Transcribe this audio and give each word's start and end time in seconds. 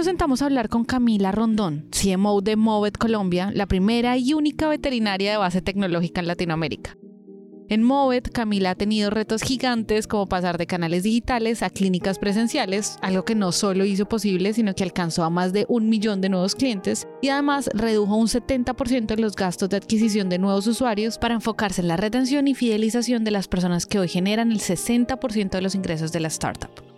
Nos 0.00 0.06
sentamos 0.06 0.40
a 0.40 0.46
hablar 0.46 0.70
con 0.70 0.86
Camila 0.86 1.30
Rondón, 1.30 1.90
CMO 1.90 2.40
de 2.40 2.56
Movet 2.56 2.96
Colombia, 2.96 3.50
la 3.52 3.66
primera 3.66 4.16
y 4.16 4.32
única 4.32 4.66
veterinaria 4.66 5.30
de 5.30 5.36
base 5.36 5.60
tecnológica 5.60 6.22
en 6.22 6.26
Latinoamérica. 6.26 6.96
En 7.68 7.82
Movet, 7.82 8.30
Camila 8.30 8.70
ha 8.70 8.74
tenido 8.76 9.10
retos 9.10 9.42
gigantes 9.42 10.06
como 10.06 10.26
pasar 10.26 10.56
de 10.56 10.66
canales 10.66 11.02
digitales 11.02 11.62
a 11.62 11.68
clínicas 11.68 12.18
presenciales, 12.18 12.96
algo 13.02 13.26
que 13.26 13.34
no 13.34 13.52
solo 13.52 13.84
hizo 13.84 14.08
posible, 14.08 14.54
sino 14.54 14.74
que 14.74 14.84
alcanzó 14.84 15.22
a 15.22 15.28
más 15.28 15.52
de 15.52 15.66
un 15.68 15.90
millón 15.90 16.22
de 16.22 16.30
nuevos 16.30 16.54
clientes 16.54 17.06
y 17.20 17.28
además 17.28 17.68
redujo 17.74 18.16
un 18.16 18.28
70% 18.28 19.18
los 19.18 19.36
gastos 19.36 19.68
de 19.68 19.76
adquisición 19.76 20.30
de 20.30 20.38
nuevos 20.38 20.66
usuarios 20.66 21.18
para 21.18 21.34
enfocarse 21.34 21.82
en 21.82 21.88
la 21.88 21.98
retención 21.98 22.48
y 22.48 22.54
fidelización 22.54 23.22
de 23.22 23.32
las 23.32 23.48
personas 23.48 23.84
que 23.84 23.98
hoy 23.98 24.08
generan 24.08 24.50
el 24.50 24.60
60% 24.60 25.50
de 25.50 25.60
los 25.60 25.74
ingresos 25.74 26.10
de 26.10 26.20
la 26.20 26.28
startup. 26.28 26.89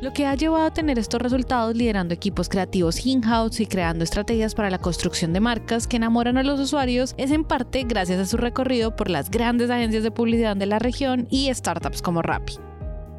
Lo 0.00 0.14
que 0.14 0.26
ha 0.26 0.34
llevado 0.34 0.64
a 0.64 0.72
tener 0.72 0.98
estos 0.98 1.20
resultados 1.20 1.76
liderando 1.76 2.14
equipos 2.14 2.48
creativos 2.48 3.04
in-house 3.04 3.60
y 3.60 3.66
creando 3.66 4.02
estrategias 4.02 4.54
para 4.54 4.70
la 4.70 4.78
construcción 4.78 5.34
de 5.34 5.40
marcas 5.40 5.86
que 5.86 5.98
enamoran 5.98 6.38
a 6.38 6.42
los 6.42 6.58
usuarios 6.58 7.14
es 7.18 7.30
en 7.30 7.44
parte 7.44 7.84
gracias 7.84 8.18
a 8.18 8.24
su 8.24 8.38
recorrido 8.38 8.96
por 8.96 9.10
las 9.10 9.30
grandes 9.30 9.68
agencias 9.68 10.02
de 10.02 10.10
publicidad 10.10 10.56
de 10.56 10.64
la 10.64 10.78
región 10.78 11.28
y 11.30 11.52
startups 11.52 12.00
como 12.00 12.22
Rappi. 12.22 12.54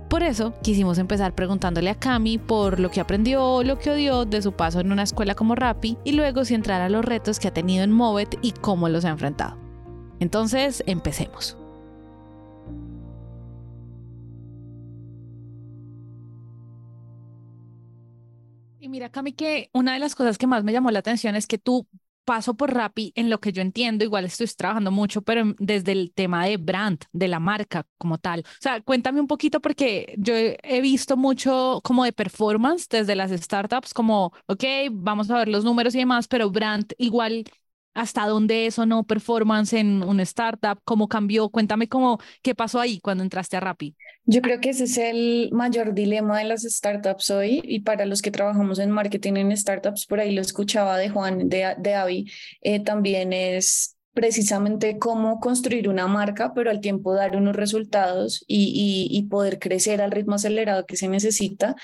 Por 0.09 0.23
eso 0.23 0.55
quisimos 0.63 0.97
empezar 0.97 1.35
preguntándole 1.35 1.91
a 1.91 1.95
Cami 1.95 2.39
por 2.39 2.79
lo 2.79 2.89
que 2.89 2.99
aprendió 2.99 3.45
o 3.45 3.63
lo 3.63 3.77
que 3.77 3.91
odió 3.91 4.25
de 4.25 4.41
su 4.41 4.51
paso 4.51 4.79
en 4.79 4.91
una 4.91 5.03
escuela 5.03 5.35
como 5.35 5.53
Rappi 5.53 5.99
y 6.03 6.13
luego 6.13 6.45
si 6.45 6.55
entrar 6.55 6.81
a 6.81 6.89
los 6.89 7.05
retos 7.05 7.39
que 7.39 7.47
ha 7.47 7.53
tenido 7.53 7.83
en 7.83 7.91
Movet 7.91 8.39
y 8.41 8.53
cómo 8.53 8.89
los 8.89 9.05
ha 9.05 9.09
enfrentado. 9.09 9.55
Entonces, 10.19 10.83
empecemos. 10.87 11.60
Mira, 18.91 19.09
Cami, 19.09 19.33
que 19.33 19.69
una 19.73 19.93
de 19.93 19.99
las 19.99 20.15
cosas 20.15 20.37
que 20.37 20.47
más 20.47 20.63
me 20.63 20.71
llamó 20.73 20.91
la 20.91 20.99
atención 20.99 21.35
es 21.35 21.47
que 21.47 21.57
tú 21.57 21.87
paso 22.25 22.53
por 22.55 22.73
Rappi, 22.73 23.11
en 23.15 23.29
lo 23.31 23.39
que 23.39 23.51
yo 23.51 23.61
entiendo, 23.61 24.03
igual 24.05 24.25
estoy 24.25 24.47
trabajando 24.47 24.91
mucho, 24.91 25.23
pero 25.23 25.55
desde 25.57 25.91
el 25.93 26.13
tema 26.13 26.45
de 26.45 26.57
brand, 26.57 26.99
de 27.11 27.27
la 27.27 27.39
marca 27.39 27.85
como 27.97 28.19
tal. 28.19 28.41
O 28.41 28.43
sea, 28.61 28.81
cuéntame 28.81 29.19
un 29.19 29.27
poquito 29.27 29.59
porque 29.59 30.13
yo 30.17 30.33
he 30.35 30.81
visto 30.81 31.17
mucho 31.17 31.81
como 31.83 32.03
de 32.05 32.13
performance 32.13 32.87
desde 32.89 33.15
las 33.15 33.31
startups, 33.31 33.93
como, 33.93 34.33
ok, 34.47 34.63
vamos 34.91 35.31
a 35.31 35.37
ver 35.39 35.47
los 35.47 35.63
números 35.65 35.95
y 35.95 35.99
demás, 35.99 36.27
pero 36.27 36.51
brand 36.51 36.93
igual 36.99 37.45
hasta 37.93 38.25
dónde 38.27 38.67
es 38.67 38.79
o 38.79 38.85
no 38.85 39.03
performance 39.03 39.73
en 39.73 40.03
una 40.03 40.23
startup, 40.23 40.79
cómo 40.85 41.07
cambió, 41.07 41.49
cuéntame 41.49 41.89
cómo, 41.89 42.19
qué 42.43 42.55
pasó 42.55 42.79
ahí 42.79 42.99
cuando 43.01 43.23
entraste 43.23 43.57
a 43.57 43.59
Rappi. 43.59 43.95
Yo 44.25 44.41
creo 44.41 44.59
que 44.59 44.69
ese 44.69 44.83
es 44.83 44.97
el 44.97 45.49
mayor 45.51 45.93
dilema 45.93 46.39
de 46.39 46.45
las 46.45 46.61
startups 46.61 47.31
hoy 47.31 47.61
y 47.63 47.81
para 47.81 48.05
los 48.05 48.21
que 48.21 48.31
trabajamos 48.31 48.79
en 48.79 48.91
marketing 48.91 49.33
en 49.33 49.57
startups, 49.57 50.05
por 50.05 50.19
ahí 50.19 50.31
lo 50.31 50.41
escuchaba 50.41 50.97
de 50.97 51.09
Juan, 51.09 51.49
de, 51.49 51.75
de 51.77 51.95
Avi, 51.95 52.31
eh, 52.61 52.79
también 52.79 53.33
es 53.33 53.97
precisamente 54.13 54.97
cómo 54.99 55.39
construir 55.39 55.87
una 55.89 56.07
marca, 56.07 56.53
pero 56.53 56.69
al 56.69 56.81
tiempo 56.81 57.13
dar 57.13 57.35
unos 57.35 57.55
resultados 57.55 58.43
y, 58.47 59.07
y, 59.09 59.23
poder 59.23 59.59
crecer 59.59 60.01
al 60.01 60.11
ritmo 60.11 60.35
acelerado 60.35 60.85
que 60.85 60.97
se 60.97 61.07
necesita. 61.07 61.75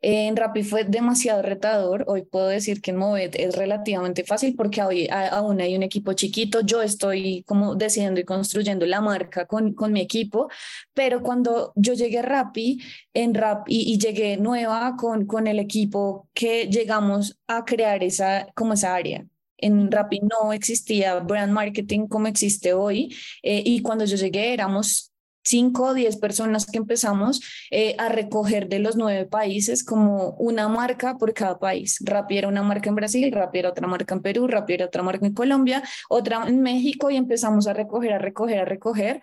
en 0.00 0.36
Rappi 0.36 0.62
fue 0.64 0.84
demasiado 0.84 1.42
retador. 1.42 2.04
Hoy 2.08 2.22
puedo 2.22 2.48
decir 2.48 2.80
que 2.80 2.90
en 2.90 2.96
Movet 2.98 3.36
es 3.36 3.54
relativamente 3.56 4.24
fácil 4.24 4.54
porque 4.56 4.82
hoy 4.82 5.08
aún 5.10 5.60
hay 5.60 5.76
un 5.76 5.82
equipo 5.82 6.12
chiquito. 6.14 6.60
Yo 6.60 6.82
estoy 6.82 7.44
como 7.46 7.74
decidiendo 7.76 8.20
y 8.20 8.24
construyendo 8.24 8.86
la 8.86 9.00
marca 9.00 9.46
con, 9.46 9.74
con 9.74 9.92
mi 9.92 10.00
equipo, 10.00 10.48
pero 10.94 11.22
cuando 11.22 11.72
yo 11.76 11.94
llegué 11.94 12.18
a 12.18 12.22
Rappi, 12.22 12.80
en 13.14 13.34
Rap 13.34 13.68
y, 13.68 13.92
y 13.92 13.98
llegué 13.98 14.36
nueva 14.36 14.96
con, 14.98 15.26
con 15.26 15.46
el 15.46 15.58
equipo 15.58 16.28
que 16.34 16.68
llegamos 16.68 17.38
a 17.46 17.64
crear 17.64 18.02
esa, 18.02 18.48
como 18.54 18.74
esa 18.74 18.94
área 18.94 19.26
en 19.58 19.90
Rappi 19.90 20.20
no 20.20 20.52
existía 20.52 21.18
brand 21.20 21.52
marketing 21.52 22.06
como 22.06 22.26
existe 22.26 22.72
hoy 22.72 23.14
eh, 23.42 23.62
y 23.64 23.82
cuando 23.82 24.04
yo 24.04 24.16
llegué 24.16 24.52
éramos 24.52 25.12
cinco 25.46 25.84
o 25.84 25.94
diez 25.94 26.16
personas 26.16 26.66
que 26.66 26.78
empezamos 26.78 27.40
eh, 27.70 27.94
a 27.98 28.08
recoger 28.08 28.68
de 28.68 28.80
los 28.80 28.96
nueve 28.96 29.26
países 29.26 29.84
como 29.84 30.30
una 30.32 30.68
marca 30.68 31.16
por 31.16 31.32
cada 31.34 31.58
país. 31.58 31.98
Rappi 32.04 32.38
era 32.38 32.48
una 32.48 32.62
marca 32.62 32.88
en 32.88 32.96
Brasil, 32.96 33.30
Rappi 33.32 33.60
era 33.60 33.70
otra 33.70 33.86
marca 33.86 34.14
en 34.14 34.22
Perú, 34.22 34.48
Rappi 34.48 34.74
era 34.74 34.86
otra 34.86 35.02
marca 35.02 35.24
en 35.24 35.34
Colombia, 35.34 35.82
otra 36.08 36.46
en 36.48 36.62
México 36.62 37.10
y 37.10 37.16
empezamos 37.16 37.68
a 37.68 37.72
recoger, 37.72 38.12
a 38.12 38.18
recoger, 38.18 38.58
a 38.58 38.64
recoger 38.64 39.22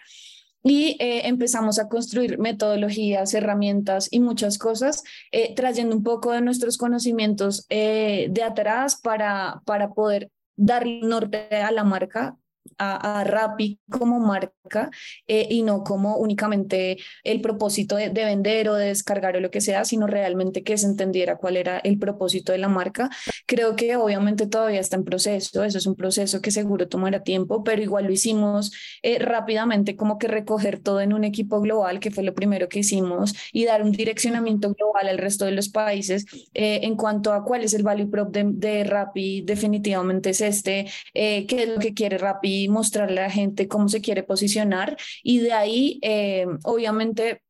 y 0.63 0.95
eh, 0.99 1.27
empezamos 1.27 1.77
a 1.77 1.89
construir 1.89 2.39
metodologías, 2.39 3.33
herramientas 3.33 4.07
y 4.09 4.21
muchas 4.21 4.57
cosas, 4.57 5.03
eh, 5.31 5.53
trayendo 5.55 5.95
un 5.95 6.03
poco 6.03 6.31
de 6.31 6.41
nuestros 6.41 6.77
conocimientos 6.77 7.65
eh, 7.69 8.27
de 8.31 8.43
atrás 8.43 8.99
para, 9.01 9.61
para 9.65 9.89
poder 9.89 10.31
dar 10.55 10.85
norte 10.87 11.47
a 11.55 11.71
la 11.71 11.83
marca 11.83 12.37
a, 12.77 13.19
a 13.19 13.23
Rappi 13.23 13.79
como 13.89 14.19
marca 14.19 14.53
eh, 15.27 15.47
y 15.49 15.61
no 15.61 15.83
como 15.83 16.17
únicamente 16.17 16.97
el 17.23 17.41
propósito 17.41 17.95
de, 17.95 18.09
vender 18.09 18.69
o 18.69 18.75
de 18.75 18.87
descargar 18.87 19.35
o 19.35 19.39
lo 19.39 19.51
que 19.51 19.61
sea, 19.61 19.85
sino 19.85 20.07
realmente 20.07 20.63
que 20.63 20.77
se 20.77 20.85
entendiera 20.87 21.37
cuál 21.37 21.57
era 21.57 21.79
el 21.79 21.99
propósito 21.99 22.51
de 22.51 22.57
la 22.57 22.69
marca. 22.69 23.09
Creo 23.45 23.75
que 23.75 23.95
obviamente 23.95 24.47
todavía 24.47 24.79
está 24.79 24.95
en 24.95 25.03
proceso, 25.03 25.63
eso 25.63 25.77
es 25.77 25.85
un 25.85 25.95
proceso 25.95 26.41
que 26.41 26.51
seguro 26.51 26.87
tomará 26.87 27.23
tiempo, 27.23 27.63
pero 27.63 27.81
igual 27.81 28.05
lo 28.05 28.11
hicimos 28.11 28.71
eh, 29.01 29.19
rápidamente 29.19 29.95
como 29.95 30.17
que 30.17 30.27
recoger 30.27 30.79
todo 30.79 31.01
en 31.01 31.13
un 31.13 31.23
equipo 31.23 31.59
global, 31.61 31.99
que 31.99 32.11
fue 32.11 32.23
lo 32.23 32.33
primero 32.33 32.69
que 32.69 32.79
hicimos, 32.79 33.33
y 33.51 33.65
dar 33.65 33.83
un 33.83 33.91
direccionamiento 33.91 34.73
global 34.73 35.09
al 35.09 35.17
resto 35.17 35.45
de 35.45 35.51
los 35.51 35.69
países 35.69 36.25
eh, 36.53 36.81
en 36.83 36.95
cuanto 36.95 37.33
a 37.33 37.43
cuál 37.43 37.63
es 37.63 37.73
el 37.73 37.83
value 37.83 38.09
prop 38.09 38.31
de, 38.31 38.45
de 38.45 38.83
Rappi, 38.83 39.41
definitivamente 39.41 40.31
es 40.31 40.41
este, 40.41 40.89
qué 41.13 41.45
es 41.49 41.69
lo 41.69 41.79
que 41.79 41.93
quiere 41.93 42.17
Rappi 42.17 42.62
mostrarle 42.69 43.21
a 43.21 43.23
la 43.25 43.29
gente 43.29 43.67
cómo 43.67 43.89
se 43.89 44.01
quiere 44.01 44.23
posicionar 44.23 44.97
y 45.23 45.39
de 45.39 45.53
ahí, 45.53 45.99
eh, 46.01 46.47
obviamente, 46.63 47.41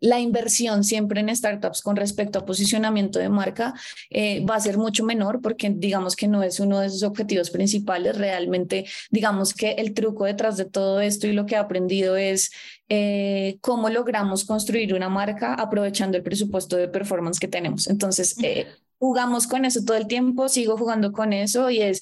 la 0.00 0.18
inversión 0.18 0.82
siempre 0.82 1.20
en 1.20 1.34
startups 1.34 1.82
con 1.82 1.94
respecto 1.94 2.38
a 2.38 2.46
posicionamiento 2.46 3.18
de 3.18 3.28
marca 3.28 3.74
eh, 4.08 4.44
va 4.44 4.56
a 4.56 4.60
ser 4.60 4.78
mucho 4.78 5.04
menor 5.04 5.40
porque 5.42 5.70
digamos 5.70 6.16
que 6.16 6.26
no 6.26 6.42
es 6.42 6.58
uno 6.58 6.80
de 6.80 6.88
sus 6.88 7.02
objetivos 7.02 7.50
principales. 7.50 8.16
Realmente, 8.16 8.86
digamos 9.10 9.52
que 9.54 9.72
el 9.72 9.92
truco 9.92 10.24
detrás 10.24 10.56
de 10.56 10.64
todo 10.64 11.00
esto 11.00 11.26
y 11.26 11.32
lo 11.32 11.46
que 11.46 11.54
he 11.54 11.58
aprendido 11.58 12.16
es 12.16 12.50
eh, 12.88 13.58
cómo 13.60 13.90
logramos 13.90 14.44
construir 14.44 14.94
una 14.94 15.08
marca 15.08 15.54
aprovechando 15.54 16.16
el 16.16 16.22
presupuesto 16.22 16.76
de 16.76 16.88
performance 16.88 17.38
que 17.38 17.48
tenemos. 17.48 17.86
Entonces, 17.86 18.36
jugamos 18.98 19.46
con 19.46 19.64
eso 19.64 19.84
todo 19.84 19.96
el 19.96 20.06
tiempo, 20.06 20.48
sigo 20.48 20.76
jugando 20.76 21.12
con 21.12 21.32
eso 21.32 21.70
y 21.70 21.80
es 21.80 22.00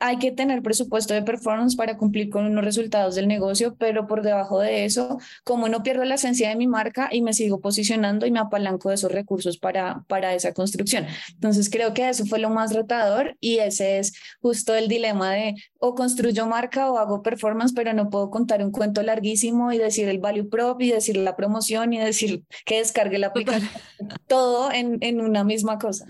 hay 0.00 0.18
que 0.18 0.30
tener 0.32 0.62
presupuesto 0.62 1.14
de 1.14 1.22
performance 1.22 1.76
para 1.76 1.96
cumplir 1.96 2.30
con 2.30 2.46
unos 2.46 2.64
resultados 2.64 3.14
del 3.14 3.26
negocio, 3.26 3.76
pero 3.76 4.06
por 4.06 4.22
debajo 4.22 4.60
de 4.60 4.84
eso, 4.84 5.18
como 5.44 5.68
no 5.68 5.82
pierdo 5.82 6.04
la 6.04 6.14
esencia 6.14 6.48
de 6.48 6.56
mi 6.56 6.66
marca 6.66 7.08
y 7.10 7.22
me 7.22 7.32
sigo 7.32 7.60
posicionando 7.60 8.26
y 8.26 8.30
me 8.30 8.38
apalanco 8.38 8.88
de 8.88 8.94
esos 8.94 9.10
recursos 9.10 9.58
para, 9.58 10.04
para 10.06 10.34
esa 10.34 10.52
construcción. 10.52 11.06
Entonces 11.34 11.68
creo 11.70 11.94
que 11.94 12.08
eso 12.08 12.26
fue 12.26 12.38
lo 12.38 12.50
más 12.50 12.74
retador 12.74 13.36
y 13.40 13.58
ese 13.58 13.98
es 13.98 14.12
justo 14.40 14.74
el 14.74 14.88
dilema 14.88 15.32
de 15.32 15.54
o 15.78 15.94
construyo 15.94 16.46
marca 16.46 16.90
o 16.90 16.98
hago 16.98 17.22
performance, 17.22 17.72
pero 17.74 17.92
no 17.92 18.10
puedo 18.10 18.30
contar 18.30 18.64
un 18.64 18.70
cuento 18.70 19.02
larguísimo 19.02 19.72
y 19.72 19.78
decir 19.78 20.08
el 20.08 20.18
value 20.18 20.48
prop 20.48 20.80
y 20.80 20.92
decir 20.92 21.16
la 21.16 21.36
promoción 21.36 21.92
y 21.92 21.98
decir 21.98 22.44
que 22.64 22.78
descargue 22.78 23.18
la 23.18 23.28
aplicación, 23.28 23.70
todo 24.26 24.70
en, 24.72 24.98
en 25.00 25.20
una 25.20 25.44
misma 25.44 25.78
cosa. 25.78 26.06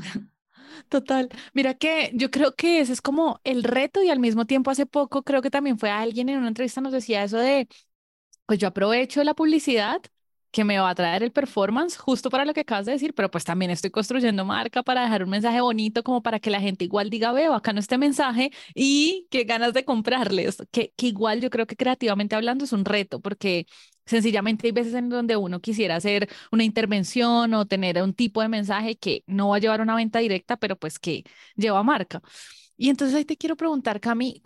Total. 0.88 1.28
Mira 1.52 1.74
que 1.74 2.10
yo 2.14 2.30
creo 2.30 2.54
que 2.54 2.80
ese 2.80 2.92
es 2.94 3.02
como 3.02 3.40
el 3.44 3.62
reto 3.62 4.02
y 4.02 4.08
al 4.10 4.18
mismo 4.20 4.46
tiempo 4.46 4.70
hace 4.70 4.86
poco 4.86 5.22
creo 5.22 5.42
que 5.42 5.50
también 5.50 5.78
fue 5.78 5.90
alguien 5.90 6.28
en 6.30 6.38
una 6.38 6.48
entrevista 6.48 6.80
nos 6.80 6.92
decía 6.92 7.22
eso 7.24 7.36
de, 7.38 7.68
pues 8.46 8.58
yo 8.58 8.68
aprovecho 8.68 9.24
la 9.24 9.34
publicidad 9.34 10.02
que 10.52 10.64
me 10.64 10.78
va 10.80 10.90
a 10.90 10.94
traer 10.96 11.22
el 11.22 11.32
performance 11.32 11.96
justo 11.98 12.30
para 12.30 12.44
lo 12.46 12.54
que 12.54 12.60
acabas 12.62 12.86
de 12.86 12.92
decir, 12.92 13.14
pero 13.14 13.30
pues 13.30 13.44
también 13.44 13.70
estoy 13.70 13.90
construyendo 13.90 14.44
marca 14.46 14.82
para 14.82 15.02
dejar 15.02 15.24
un 15.24 15.30
mensaje 15.30 15.60
bonito 15.60 16.02
como 16.04 16.22
para 16.22 16.40
que 16.40 16.50
la 16.50 16.60
gente 16.60 16.84
igual 16.84 17.10
diga, 17.10 17.32
veo 17.32 17.54
acá 17.54 17.72
no 17.74 17.80
este 17.80 17.98
mensaje 17.98 18.50
y 18.74 19.28
qué 19.30 19.44
ganas 19.44 19.74
de 19.74 19.84
comprarles, 19.84 20.58
que, 20.72 20.92
que 20.96 21.06
igual 21.08 21.40
yo 21.42 21.50
creo 21.50 21.66
que 21.66 21.76
creativamente 21.76 22.36
hablando 22.36 22.64
es 22.64 22.72
un 22.72 22.84
reto 22.86 23.20
porque 23.20 23.66
sencillamente 24.08 24.66
hay 24.66 24.72
veces 24.72 24.94
en 24.94 25.08
donde 25.08 25.36
uno 25.36 25.60
quisiera 25.60 25.96
hacer 25.96 26.28
una 26.52 26.64
intervención 26.64 27.54
o 27.54 27.66
tener 27.66 28.02
un 28.02 28.14
tipo 28.14 28.42
de 28.42 28.48
mensaje 28.48 28.96
que 28.96 29.22
no 29.26 29.50
va 29.50 29.56
a 29.56 29.58
llevar 29.60 29.80
una 29.80 29.94
venta 29.96 30.18
directa, 30.20 30.56
pero 30.56 30.76
pues 30.76 30.98
que 30.98 31.24
lleva 31.56 31.82
marca. 31.82 32.22
Y 32.76 32.90
entonces 32.90 33.16
ahí 33.16 33.24
te 33.24 33.36
quiero 33.36 33.56
preguntar, 33.56 34.00
Cami, 34.00 34.40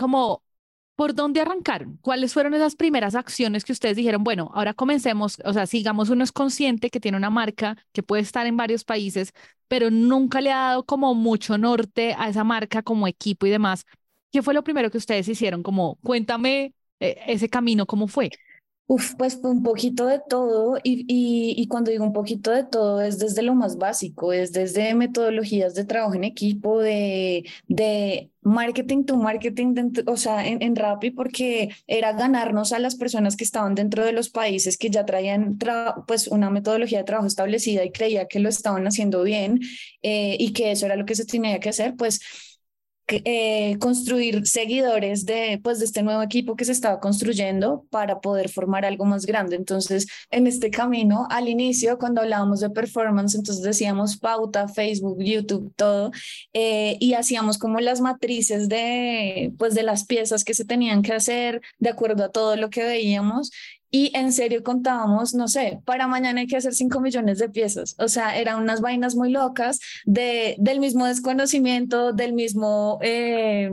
¿Por 0.95 1.15
dónde 1.15 1.41
arrancaron? 1.41 1.99
¿Cuáles 2.03 2.33
fueron 2.35 2.55
esas 2.55 2.77
primeras 2.77 3.15
acciones 3.15 3.65
que 3.65 3.73
ustedes 3.73 3.97
dijeron, 3.97 4.23
bueno, 4.23 4.51
ahora 4.55 4.75
comencemos, 4.75 5.39
o 5.45 5.53
sea, 5.53 5.67
sigamos 5.67 6.11
uno 6.11 6.23
es 6.23 6.33
consciente 6.33 6.91
que 6.91 7.01
tiene 7.01 7.17
una 7.17 7.31
marca 7.31 7.77
que 7.93 8.03
puede 8.03 8.23
estar 8.23 8.47
en 8.47 8.57
varios 8.57 8.85
países, 8.85 9.33
pero 9.69 9.91
nunca 9.91 10.41
le 10.41 10.53
ha 10.53 10.59
dado 10.59 10.85
como 10.85 11.15
mucho 11.15 11.59
norte 11.59 12.15
a 12.19 12.29
esa 12.29 12.45
marca 12.45 12.83
como 12.83 13.09
equipo 13.09 13.47
y 13.47 13.51
demás. 13.51 13.85
¿Qué 14.31 14.43
fue 14.43 14.55
lo 14.55 14.63
primero 14.63 14.91
que 14.91 14.99
ustedes 14.99 15.27
hicieron? 15.29 15.63
Como, 15.63 15.97
cuéntame 16.03 16.75
eh, 17.01 17.17
ese 17.27 17.49
camino, 17.49 17.87
¿cómo 17.87 18.07
fue? 18.07 18.31
Uf, 18.89 19.15
pues 19.17 19.39
un 19.43 19.63
poquito 19.63 20.05
de 20.07 20.21
todo 20.29 20.77
y, 20.83 21.07
y, 21.09 21.67
cuando 21.69 21.91
digo 21.91 22.05
un 22.05 22.13
poquito 22.13 22.51
de 22.51 22.65
todo 22.65 23.01
es 23.01 23.19
desde 23.19 23.41
lo 23.43 23.55
más 23.55 23.79
básico, 23.79 24.35
es 24.35 24.53
desde 24.53 24.93
metodologías 24.95 25.75
de 25.75 25.87
trabajo 25.87 26.15
en 26.15 26.25
equipo, 26.25 26.79
de, 26.81 27.45
de 27.69 28.31
marketing 28.43 29.05
to 29.05 29.17
marketing, 29.17 29.75
o 30.07 30.17
sea, 30.19 30.47
en, 30.47 30.63
en 30.63 30.75
porque 31.17 31.71
era 31.87 32.13
ganarnos 32.13 32.73
a 32.75 32.79
las 32.81 32.97
personas 32.97 33.37
que 33.37 33.45
estaban 33.45 33.75
dentro 33.75 34.05
de 34.05 34.13
los 34.13 34.29
países 34.29 34.77
que 34.77 34.91
ya 34.91 35.07
traían 35.07 35.57
pues 36.07 36.29
una 36.29 36.51
metodología 36.51 36.99
de 36.99 37.05
trabajo 37.05 37.29
establecida 37.29 37.85
y 37.85 37.93
creía 37.93 38.27
que 38.29 38.41
lo 38.41 38.51
estaban 38.51 38.87
haciendo 38.87 39.23
bien 39.23 39.61
eh, 40.03 40.37
y 40.39 40.53
que 40.53 40.73
eso 40.73 40.85
era 40.85 40.97
lo 40.97 41.07
que 41.07 41.15
se 41.15 41.25
tenía 41.25 41.61
que 41.61 41.71
hacer, 41.71 41.95
pues 41.97 42.21
eh, 43.09 43.77
construir 43.79 44.47
seguidores 44.47 45.27
de, 45.27 45.61
pues, 45.63 45.79
de 45.79 45.85
este 45.85 46.03
nuevo 46.03 46.23
equipo 46.23 46.57
que 46.57 46.65
se 46.65 46.73
estaba 46.73 47.01
construyendo 47.01 47.87
para 47.91 48.21
poder 48.21 48.49
formar 48.49 48.85
algo 48.85 49.05
más 49.05 49.27
grande. 49.27 49.57
Entonces, 49.57 50.07
en 50.31 50.47
este 50.47 50.71
camino, 50.71 51.27
al 51.31 51.49
inicio, 51.49 51.99
cuando 51.99 52.21
hablábamos 52.21 52.61
de 52.61 52.71
performance, 52.71 53.35
entonces 53.35 53.63
decíamos 53.63 54.17
pauta, 54.19 54.69
Facebook, 54.69 55.23
YouTube, 55.23 55.73
todo, 55.77 56.11
eh, 56.53 56.97
y 57.01 57.15
hacíamos 57.15 57.59
como 57.59 57.81
las 57.81 58.01
matrices 58.01 58.69
de, 58.69 59.53
pues, 59.59 59.75
de 59.75 59.83
las 59.83 60.07
piezas 60.07 60.45
que 60.45 60.55
se 60.55 60.65
tenían 60.65 61.03
que 61.03 61.13
hacer 61.13 61.61
de 61.79 61.91
acuerdo 61.91 62.25
a 62.25 62.31
todo 62.31 62.57
lo 62.57 62.71
que 62.71 62.85
veíamos 62.85 63.51
y 63.95 64.11
en 64.17 64.33
serio 64.33 64.63
contábamos, 64.65 65.35
no 65.35 65.49
sé, 65.49 65.83
para 65.85 66.09
mañana 66.09 66.41
hay 66.41 66.47
que 66.47 66.57
hacer 66.57 66.75
5 66.75 66.99
millones 67.01 67.39
de 67.39 67.51
piezas. 67.51 67.95
O 67.99 68.09
sea, 68.09 68.39
eran 68.39 68.61
unas 68.61 68.81
vainas 68.81 69.15
muy 69.15 69.31
locas 69.31 69.81
de, 70.07 70.57
del 70.59 70.81
mismo 70.81 71.05
desconocimiento, 71.07 72.15
del 72.15 72.33
mismo, 72.33 72.99
eh, 73.03 73.71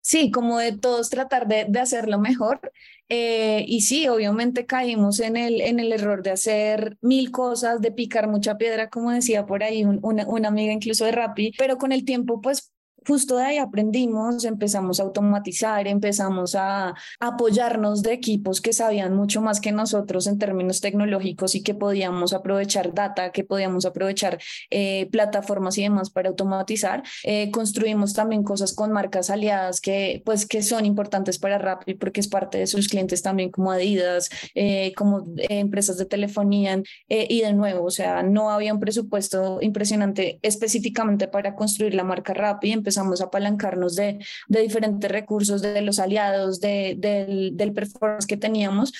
sí, 0.00 0.30
como 0.30 0.58
de 0.58 0.72
todos 0.72 1.10
tratar 1.10 1.46
de, 1.46 1.66
de 1.68 1.80
hacerlo 1.80 2.18
mejor. 2.18 2.72
Eh, 3.10 3.64
y 3.68 3.82
sí, 3.82 4.08
obviamente 4.08 4.64
caímos 4.64 5.20
en 5.20 5.36
el, 5.36 5.60
en 5.60 5.80
el 5.80 5.92
error 5.92 6.22
de 6.22 6.30
hacer 6.30 6.96
mil 7.02 7.30
cosas, 7.30 7.82
de 7.82 7.92
picar 7.92 8.26
mucha 8.26 8.56
piedra, 8.56 8.88
como 8.88 9.10
decía 9.10 9.44
por 9.44 9.62
ahí 9.62 9.84
una, 9.84 10.26
una 10.26 10.48
amiga 10.48 10.72
incluso 10.72 11.04
de 11.04 11.12
Rappi, 11.12 11.52
pero 11.58 11.76
con 11.76 11.92
el 11.92 12.06
tiempo 12.06 12.40
pues 12.40 12.72
justo 13.06 13.36
de 13.36 13.44
ahí 13.44 13.58
aprendimos, 13.58 14.44
empezamos 14.44 15.00
a 15.00 15.04
automatizar, 15.04 15.86
empezamos 15.86 16.54
a 16.54 16.94
apoyarnos 17.18 18.02
de 18.02 18.12
equipos 18.12 18.60
que 18.60 18.72
sabían 18.72 19.14
mucho 19.14 19.40
más 19.40 19.60
que 19.60 19.72
nosotros 19.72 20.26
en 20.26 20.38
términos 20.38 20.80
tecnológicos 20.80 21.54
y 21.54 21.62
que 21.62 21.74
podíamos 21.74 22.32
aprovechar 22.32 22.94
data, 22.94 23.32
que 23.32 23.44
podíamos 23.44 23.86
aprovechar 23.86 24.38
eh, 24.70 25.08
plataformas 25.10 25.78
y 25.78 25.82
demás 25.82 26.10
para 26.10 26.28
automatizar. 26.28 27.02
Eh, 27.24 27.50
construimos 27.50 28.12
también 28.12 28.42
cosas 28.44 28.74
con 28.74 28.92
marcas 28.92 29.30
aliadas 29.30 29.80
que, 29.80 30.22
pues, 30.24 30.46
que 30.46 30.62
son 30.62 30.84
importantes 30.84 31.38
para 31.38 31.58
Rappi 31.58 31.94
porque 31.94 32.20
es 32.20 32.28
parte 32.28 32.58
de 32.58 32.66
sus 32.66 32.88
clientes 32.88 33.22
también 33.22 33.50
como 33.50 33.72
Adidas, 33.72 34.28
eh, 34.54 34.92
como 34.96 35.26
empresas 35.36 35.96
de 35.96 36.04
telefonía 36.06 36.82
y 37.08 37.40
de 37.40 37.52
nuevo, 37.52 37.84
o 37.84 37.90
sea, 37.90 38.22
no 38.22 38.50
había 38.50 38.72
un 38.72 38.80
presupuesto 38.80 39.58
impresionante 39.60 40.38
específicamente 40.42 41.28
para 41.28 41.54
construir 41.54 41.94
la 41.94 42.04
marca 42.04 42.34
Rappi 42.34 42.72
empezamos 42.72 42.89
a 42.98 43.24
apalancarnos 43.24 43.96
de, 43.96 44.18
de 44.48 44.60
diferentes 44.60 45.10
recursos, 45.10 45.62
de 45.62 45.82
los 45.82 45.98
aliados, 45.98 46.60
de, 46.60 46.96
del, 46.98 47.56
del 47.56 47.72
performance 47.72 48.26
que 48.26 48.36
teníamos 48.36 48.92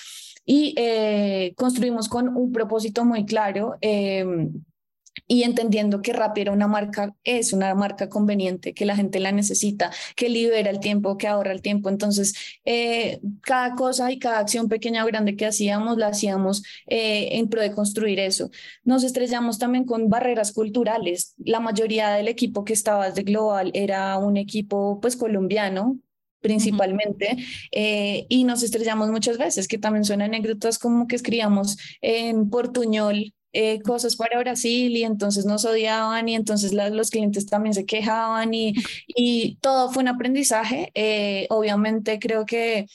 y 0.45 0.73
eh, 0.77 1.53
construimos 1.55 2.09
con 2.09 2.35
un 2.35 2.51
propósito 2.51 3.05
muy 3.05 3.25
claro. 3.25 3.77
Eh, 3.81 4.25
y 5.31 5.43
entendiendo 5.43 6.01
que 6.01 6.11
Rappi 6.11 6.41
era 6.41 6.51
una 6.51 6.67
marca, 6.67 7.15
es 7.23 7.53
una 7.53 7.73
marca 7.73 8.09
conveniente, 8.09 8.73
que 8.73 8.85
la 8.85 8.97
gente 8.97 9.21
la 9.21 9.31
necesita, 9.31 9.89
que 10.17 10.27
libera 10.27 10.69
el 10.69 10.81
tiempo, 10.81 11.17
que 11.17 11.29
ahorra 11.29 11.53
el 11.53 11.61
tiempo. 11.61 11.87
Entonces, 11.87 12.33
eh, 12.65 13.21
cada 13.41 13.75
cosa 13.75 14.11
y 14.11 14.19
cada 14.19 14.39
acción 14.39 14.67
pequeña 14.67 15.05
o 15.05 15.07
grande 15.07 15.37
que 15.37 15.45
hacíamos, 15.45 15.97
la 15.97 16.07
hacíamos 16.07 16.63
eh, 16.85 17.37
en 17.37 17.47
pro 17.47 17.61
de 17.61 17.71
construir 17.71 18.19
eso. 18.19 18.51
Nos 18.83 19.05
estrellamos 19.05 19.57
también 19.57 19.85
con 19.85 20.09
barreras 20.09 20.51
culturales. 20.51 21.33
La 21.37 21.61
mayoría 21.61 22.09
del 22.09 22.27
equipo 22.27 22.65
que 22.65 22.73
estaba 22.73 23.09
de 23.09 23.23
Global 23.23 23.71
era 23.73 24.17
un 24.17 24.35
equipo 24.35 24.99
pues 24.99 25.15
colombiano, 25.15 25.97
principalmente, 26.41 27.37
eh, 27.71 28.25
y 28.27 28.43
nos 28.43 28.63
estrellamos 28.63 29.09
muchas 29.11 29.37
veces, 29.37 29.69
que 29.69 29.77
también 29.77 30.03
son 30.03 30.21
anécdotas 30.21 30.77
como 30.77 31.07
que 31.07 31.15
escribíamos 31.15 31.77
en 32.01 32.49
portuñol 32.49 33.33
eh, 33.53 33.81
cosas 33.81 34.15
para 34.15 34.39
Brasil 34.39 34.95
y 34.95 35.03
entonces 35.03 35.45
nos 35.45 35.65
odiaban 35.65 36.29
y 36.29 36.35
entonces 36.35 36.73
los 36.73 37.09
clientes 37.09 37.45
también 37.45 37.73
se 37.73 37.85
quejaban 37.85 38.53
y, 38.53 38.73
y 39.07 39.57
todo 39.61 39.91
fue 39.91 40.03
un 40.03 40.09
aprendizaje. 40.09 40.91
Eh, 40.93 41.47
obviamente 41.49 42.19
creo 42.19 42.45
que 42.45 42.87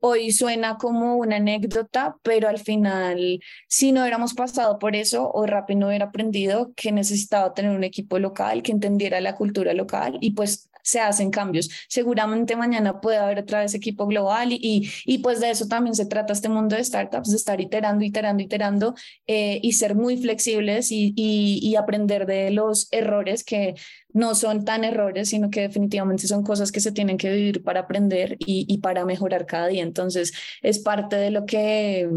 hoy 0.00 0.32
suena 0.32 0.78
como 0.78 1.16
una 1.16 1.36
anécdota, 1.36 2.16
pero 2.22 2.48
al 2.48 2.58
final, 2.58 3.40
si 3.68 3.92
no 3.92 4.00
hubiéramos 4.00 4.34
pasado 4.34 4.80
por 4.80 4.96
eso 4.96 5.30
o 5.32 5.46
Rappi 5.46 5.76
no 5.76 5.86
hubiera 5.86 6.06
aprendido 6.06 6.72
que 6.74 6.90
necesitaba 6.90 7.54
tener 7.54 7.70
un 7.70 7.84
equipo 7.84 8.18
local 8.18 8.64
que 8.64 8.72
entendiera 8.72 9.20
la 9.20 9.36
cultura 9.36 9.74
local 9.74 10.18
y 10.20 10.32
pues 10.32 10.68
se 10.82 11.00
hacen 11.00 11.30
cambios. 11.30 11.70
Seguramente 11.88 12.56
mañana 12.56 13.00
puede 13.00 13.18
haber 13.18 13.38
otra 13.38 13.60
vez 13.60 13.74
equipo 13.74 14.06
global 14.06 14.52
y, 14.52 14.90
y, 15.04 15.18
pues 15.18 15.40
de 15.40 15.50
eso 15.50 15.66
también 15.66 15.94
se 15.94 16.06
trata 16.06 16.32
este 16.32 16.48
mundo 16.48 16.76
de 16.76 16.84
startups, 16.84 17.30
de 17.30 17.36
estar 17.36 17.60
iterando, 17.60 18.04
iterando, 18.04 18.42
iterando 18.42 18.94
eh, 19.26 19.60
y 19.62 19.72
ser 19.72 19.94
muy 19.94 20.16
flexibles 20.16 20.90
y, 20.92 21.12
y, 21.16 21.60
y 21.62 21.76
aprender 21.76 22.26
de 22.26 22.50
los 22.50 22.88
errores 22.92 23.44
que 23.44 23.74
no 24.12 24.34
son 24.34 24.64
tan 24.64 24.84
errores, 24.84 25.30
sino 25.30 25.50
que 25.50 25.62
definitivamente 25.62 26.26
son 26.26 26.42
cosas 26.42 26.70
que 26.70 26.80
se 26.80 26.92
tienen 26.92 27.16
que 27.16 27.32
vivir 27.32 27.62
para 27.62 27.80
aprender 27.80 28.36
y, 28.38 28.66
y, 28.68 28.78
para 28.78 29.04
mejorar 29.04 29.46
cada 29.46 29.68
día. 29.68 29.82
Entonces, 29.82 30.32
es 30.62 30.78
parte 30.78 31.16
de 31.16 31.30
lo 31.30 31.46
que, 31.46 32.10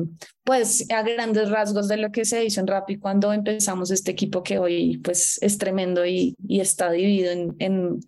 pues, 0.43 0.89
a 0.91 1.03
grandes 1.03 1.49
rasgos 1.49 1.87
de 1.87 1.97
lo 1.97 2.11
que 2.11 2.25
se 2.25 2.43
hizo 2.43 2.59
en 2.59 2.67
Rappi 2.67 2.97
cuando 2.97 3.31
empezamos 3.31 3.91
este 3.91 4.11
equipo 4.11 4.43
que 4.43 4.59
hoy, 4.59 4.97
pues, 4.97 5.39
es 5.41 5.57
tremendo 5.57 6.05
y, 6.05 6.35
y 6.47 6.59
está 6.59 6.91
dividido 6.91 7.31
en 7.31 8.01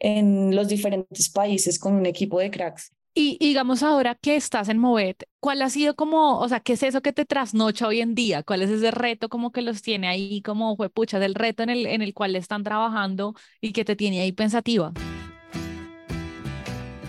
en 0.00 0.56
los 0.56 0.66
diferentes 0.66 1.28
países 1.28 1.78
con 1.78 1.94
un 1.94 2.06
equipo 2.06 2.40
de 2.40 2.50
cracks. 2.50 2.92
Y, 3.12 3.38
digamos 3.40 3.82
ahora 3.82 4.14
que 4.14 4.36
estás 4.36 4.68
en 4.68 4.78
Movet, 4.78 5.28
¿cuál 5.40 5.62
ha 5.62 5.68
sido 5.68 5.96
como, 5.96 6.38
o 6.38 6.48
sea, 6.48 6.60
qué 6.60 6.74
es 6.74 6.82
eso 6.84 7.02
que 7.02 7.12
te 7.12 7.24
trasnocha 7.24 7.88
hoy 7.88 8.00
en 8.00 8.14
día? 8.14 8.44
¿Cuál 8.44 8.62
es 8.62 8.70
ese 8.70 8.92
reto 8.92 9.28
como 9.28 9.50
que 9.50 9.62
los 9.62 9.82
tiene 9.82 10.06
ahí 10.06 10.42
como, 10.42 10.76
pucha, 10.76 11.18
del 11.18 11.34
reto 11.34 11.64
en 11.64 11.70
el, 11.70 11.86
en 11.86 12.02
el 12.02 12.14
cual 12.14 12.36
están 12.36 12.62
trabajando 12.62 13.34
y 13.60 13.72
que 13.72 13.84
te 13.84 13.96
tiene 13.96 14.20
ahí 14.20 14.30
pensativa? 14.30 14.92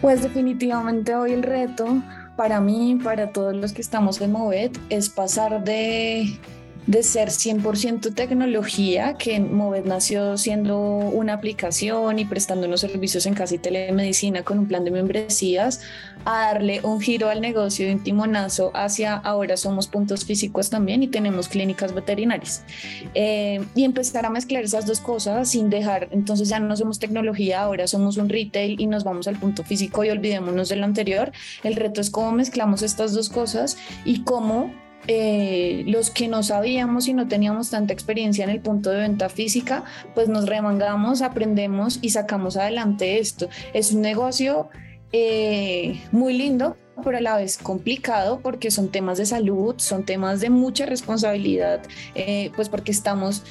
Pues 0.02 0.24
definitivamente 0.24 1.16
hoy 1.16 1.34
el 1.34 1.44
reto 1.44 2.02
para 2.36 2.60
mí, 2.60 2.98
para 3.04 3.32
todos 3.32 3.56
los 3.56 3.72
que 3.72 3.82
estamos 3.82 4.20
en 4.22 4.32
Movet, 4.32 4.76
es 4.90 5.10
pasar 5.10 5.64
de 5.64 6.40
de 6.88 7.04
ser 7.04 7.30
100% 7.30 8.14
tecnología, 8.16 9.14
que 9.14 9.40
Movet 9.40 9.86
nació 9.86 10.38
siendo 10.38 10.80
una 10.80 11.34
aplicación 11.34 12.18
y 12.20 12.26
prestando 12.26 12.68
unos 12.68 12.82
servicios 12.82 13.26
en 13.26 13.36
casi 13.36 13.58
telemedicina 13.60 14.44
con 14.44 14.60
un 14.60 14.68
plan 14.68 14.84
de 14.84 14.92
membresías, 14.92 15.82
a 16.26 16.48
darle 16.48 16.82
un 16.84 17.00
giro 17.00 17.30
al 17.30 17.42
negocio 17.42 17.86
de 17.86 17.94
un 17.94 18.04
timonazo 18.04 18.72
hacia 18.74 19.16
ahora 19.16 19.58
somos 19.58 19.88
puntos 19.88 20.26
físicos 20.26 20.70
también 20.70 21.04
y 21.04 21.08
tenemos 21.08 21.48
clínicas 21.48 21.94
veterinarias. 21.94 22.64
Eh, 23.14 23.64
y 23.76 23.84
empezar 23.84 24.26
a 24.26 24.30
mezclar 24.30 24.64
esas 24.64 24.86
dos 24.86 25.00
cosas 25.00 25.50
sin 25.50 25.70
dejar, 25.70 26.10
entonces 26.12 26.50
ya 26.50 26.60
no 26.60 26.76
somos 26.76 27.00
tecnología, 27.00 27.62
ahora 27.62 27.88
somos 27.88 28.18
un 28.18 28.30
retail 28.30 28.80
y 28.80 28.88
nos 28.88 29.04
vamos 29.04 29.28
al 29.28 29.38
punto 29.38 29.64
físico 29.64 30.04
y 30.04 30.10
olvidémonos 30.10 30.70
de 30.70 30.76
lo 30.76 30.86
anterior. 30.86 31.32
El 31.64 31.76
reto 31.76 32.02
es 32.02 32.10
cómo 32.10 32.32
mezclamos 32.32 32.82
estas 32.82 33.14
dos 33.14 33.30
cosas 33.30 33.78
y 34.06 34.24
cómo 34.24 34.72
eh, 35.08 35.84
los 35.88 36.10
que 36.10 36.28
no 36.28 36.44
sabíamos 36.44 37.08
y 37.08 37.14
no 37.14 37.28
teníamos 37.28 37.70
tanta 37.70 37.94
experiencia 37.94 38.44
en 38.44 38.50
el 38.50 38.62
punto 38.62 38.92
de 38.92 39.00
venta 39.00 39.30
física, 39.30 39.84
pues 40.14 40.30
nos 40.30 40.48
remangamos, 40.48 41.22
aprendemos 41.22 42.00
y 42.02 42.10
sacamos 42.10 42.58
adelante 42.58 43.20
esto. 43.20 43.50
Es 43.74 43.92
un 43.92 44.02
negocio 44.02 44.70
eh, 45.12 46.02
muy 46.12 46.34
lindo, 46.34 46.78
pero 47.04 47.18
a 47.18 47.22
la 47.22 47.38
vez 47.38 47.58
complicado 47.58 48.40
porque 48.42 48.72
son 48.72 48.90
temas 48.90 49.18
de 49.18 49.26
salud, 49.26 49.76
son 49.78 50.06
temas 50.06 50.40
de 50.40 50.50
mucha 50.50 50.86
responsabilidad, 50.86 51.82
eh, 52.16 52.52
pues 52.56 52.70
porque 52.70 52.92
estamos 52.92 53.44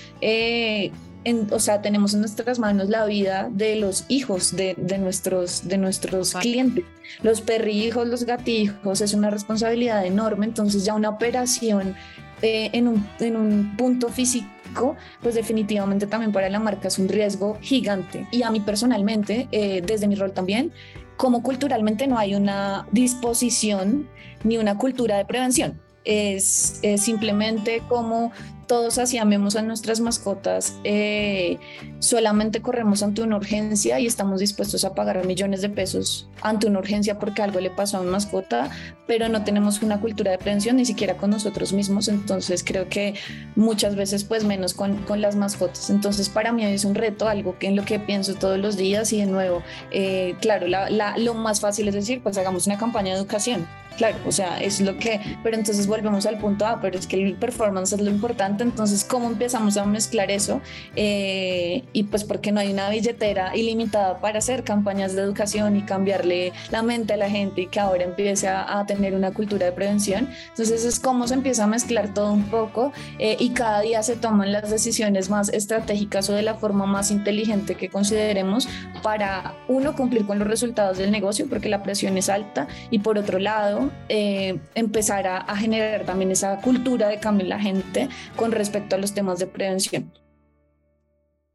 o 1.50 1.58
sea, 1.58 1.82
tenemos 1.82 2.14
en 2.14 2.20
nuestras 2.20 2.58
manos 2.58 2.88
la 2.88 3.04
vida 3.04 3.48
de 3.50 3.76
los 3.76 4.04
hijos 4.08 4.56
de, 4.56 4.74
de 4.76 4.98
nuestros, 4.98 5.68
de 5.68 5.76
nuestros 5.78 6.34
clientes. 6.34 6.84
Los 7.22 7.40
perrijos, 7.40 8.06
los 8.06 8.24
gatijos, 8.24 9.00
es 9.00 9.12
una 9.12 9.30
responsabilidad 9.30 10.04
enorme, 10.06 10.46
entonces 10.46 10.84
ya 10.84 10.94
una 10.94 11.10
operación 11.10 11.94
eh, 12.42 12.70
en, 12.72 12.88
un, 12.88 13.06
en 13.18 13.36
un 13.36 13.76
punto 13.76 14.08
físico 14.08 14.96
pues 15.20 15.34
definitivamente 15.34 16.06
también 16.06 16.32
para 16.32 16.48
la 16.48 16.60
marca 16.60 16.88
es 16.88 16.98
un 16.98 17.08
riesgo 17.08 17.58
gigante. 17.60 18.26
Y 18.30 18.42
a 18.42 18.50
mí 18.50 18.60
personalmente, 18.60 19.48
eh, 19.52 19.82
desde 19.84 20.06
mi 20.06 20.14
rol 20.14 20.32
también, 20.32 20.72
como 21.16 21.42
culturalmente 21.42 22.06
no 22.06 22.18
hay 22.18 22.34
una 22.34 22.86
disposición 22.92 24.08
ni 24.44 24.58
una 24.58 24.78
cultura 24.78 25.18
de 25.18 25.24
prevención. 25.24 25.80
Es, 26.04 26.78
es 26.82 27.02
simplemente 27.02 27.82
como 27.88 28.32
todos 28.70 28.98
así 28.98 29.18
amemos 29.18 29.56
a 29.56 29.62
nuestras 29.62 29.98
mascotas, 29.98 30.76
eh, 30.84 31.58
solamente 31.98 32.62
corremos 32.62 33.02
ante 33.02 33.20
una 33.20 33.36
urgencia 33.36 33.98
y 33.98 34.06
estamos 34.06 34.38
dispuestos 34.38 34.84
a 34.84 34.94
pagar 34.94 35.26
millones 35.26 35.60
de 35.60 35.70
pesos 35.70 36.28
ante 36.40 36.68
una 36.68 36.78
urgencia 36.78 37.18
porque 37.18 37.42
algo 37.42 37.58
le 37.58 37.70
pasó 37.70 37.96
a 37.96 38.02
una 38.02 38.12
mascota, 38.12 38.70
pero 39.08 39.28
no 39.28 39.42
tenemos 39.42 39.82
una 39.82 40.00
cultura 40.00 40.30
de 40.30 40.38
prevención 40.38 40.76
ni 40.76 40.84
siquiera 40.84 41.16
con 41.16 41.30
nosotros 41.30 41.72
mismos, 41.72 42.06
entonces 42.06 42.62
creo 42.62 42.88
que 42.88 43.14
muchas 43.56 43.96
veces 43.96 44.22
pues 44.22 44.44
menos 44.44 44.72
con, 44.72 44.98
con 44.98 45.20
las 45.20 45.34
mascotas. 45.34 45.90
Entonces 45.90 46.28
para 46.28 46.52
mí 46.52 46.64
es 46.64 46.84
un 46.84 46.94
reto, 46.94 47.26
algo 47.26 47.58
que 47.58 47.66
en 47.66 47.74
lo 47.74 47.84
que 47.84 47.98
pienso 47.98 48.36
todos 48.36 48.60
los 48.60 48.76
días 48.76 49.12
y 49.12 49.18
de 49.18 49.26
nuevo, 49.26 49.64
eh, 49.90 50.36
claro, 50.40 50.68
la, 50.68 51.18
lo 51.18 51.34
más 51.34 51.60
fácil 51.60 51.88
es 51.88 51.94
decir, 51.96 52.22
pues 52.22 52.38
hagamos 52.38 52.68
una 52.68 52.78
campaña 52.78 53.14
de 53.14 53.18
educación 53.18 53.66
claro, 54.00 54.16
o 54.26 54.32
sea, 54.32 54.58
es 54.62 54.80
lo 54.80 54.96
que, 54.96 55.20
pero 55.42 55.56
entonces 55.56 55.86
volvemos 55.86 56.24
al 56.24 56.38
punto 56.38 56.66
A, 56.66 56.80
pero 56.80 56.98
es 56.98 57.06
que 57.06 57.22
el 57.22 57.34
performance 57.34 57.92
es 57.92 58.00
lo 58.00 58.10
importante, 58.10 58.59
entonces, 58.62 59.04
¿cómo 59.04 59.28
empezamos 59.28 59.76
a 59.76 59.84
mezclar 59.84 60.30
eso? 60.30 60.60
Eh, 60.96 61.84
y 61.92 62.04
pues 62.04 62.24
porque 62.24 62.52
no 62.52 62.60
hay 62.60 62.72
una 62.72 62.88
billetera 62.88 63.56
ilimitada 63.56 64.20
para 64.20 64.38
hacer 64.38 64.64
campañas 64.64 65.14
de 65.14 65.22
educación 65.22 65.76
y 65.76 65.82
cambiarle 65.82 66.52
la 66.70 66.82
mente 66.82 67.14
a 67.14 67.16
la 67.16 67.30
gente 67.30 67.62
y 67.62 67.66
que 67.66 67.80
ahora 67.80 68.04
empiece 68.04 68.48
a, 68.48 68.84
tener 68.86 69.14
una 69.14 69.32
cultura 69.32 69.66
de 69.66 69.72
prevención. 69.72 70.28
Entonces, 70.48 70.84
es 70.84 70.98
cómo 70.98 71.28
se 71.28 71.34
empieza 71.34 71.64
a 71.64 71.66
mezclar 71.66 72.14
todo 72.14 72.32
un 72.32 72.44
poco 72.44 72.92
eh, 73.18 73.36
y 73.38 73.50
cada 73.50 73.80
día 73.82 74.02
se 74.02 74.16
toman 74.16 74.52
las 74.52 74.70
decisiones 74.70 75.28
más 75.28 75.48
estratégicas 75.50 76.28
o 76.30 76.32
de 76.32 76.42
la 76.42 76.54
forma 76.54 76.86
más 76.86 77.10
inteligente 77.10 77.74
que 77.74 77.88
consideremos 77.88 78.68
para, 79.02 79.54
uno, 79.68 79.94
cumplir 79.94 80.26
con 80.26 80.38
los 80.38 80.48
resultados 80.48 80.98
del 80.98 81.10
negocio, 81.10 81.46
porque 81.48 81.68
la 81.68 81.82
presión 81.82 82.16
es 82.16 82.28
alta, 82.28 82.68
y 82.90 83.00
por 83.00 83.18
otro 83.18 83.38
lado, 83.38 83.90
eh, 84.08 84.58
empezar 84.74 85.26
a, 85.26 85.56
generar 85.56 86.04
también 86.04 86.30
esa 86.30 86.60
cultura 86.60 87.08
de 87.08 87.18
cambio 87.18 87.44
en 87.44 87.50
la 87.50 87.58
gente 87.58 88.08
con 88.36 88.49
respecto 88.52 88.96
a 88.96 88.98
los 88.98 89.14
temas 89.14 89.38
de 89.38 89.46
prevención. 89.46 90.12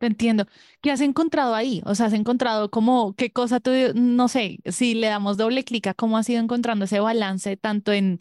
Entiendo. 0.01 0.45
¿Qué 0.81 0.91
has 0.91 1.01
encontrado 1.01 1.55
ahí? 1.55 1.81
O 1.85 1.95
sea, 1.95 2.07
has 2.07 2.13
encontrado 2.13 2.69
como 2.69 3.15
qué 3.15 3.31
cosa 3.31 3.59
tú, 3.59 3.71
no 3.95 4.27
sé, 4.27 4.59
si 4.65 4.93
le 4.93 5.07
damos 5.07 5.37
doble 5.37 5.63
clic 5.63 5.87
a 5.87 5.93
cómo 5.95 6.17
has 6.17 6.29
ido 6.29 6.41
encontrando 6.41 6.85
ese 6.85 6.99
balance 6.99 7.57
tanto 7.57 7.91
en 7.91 8.19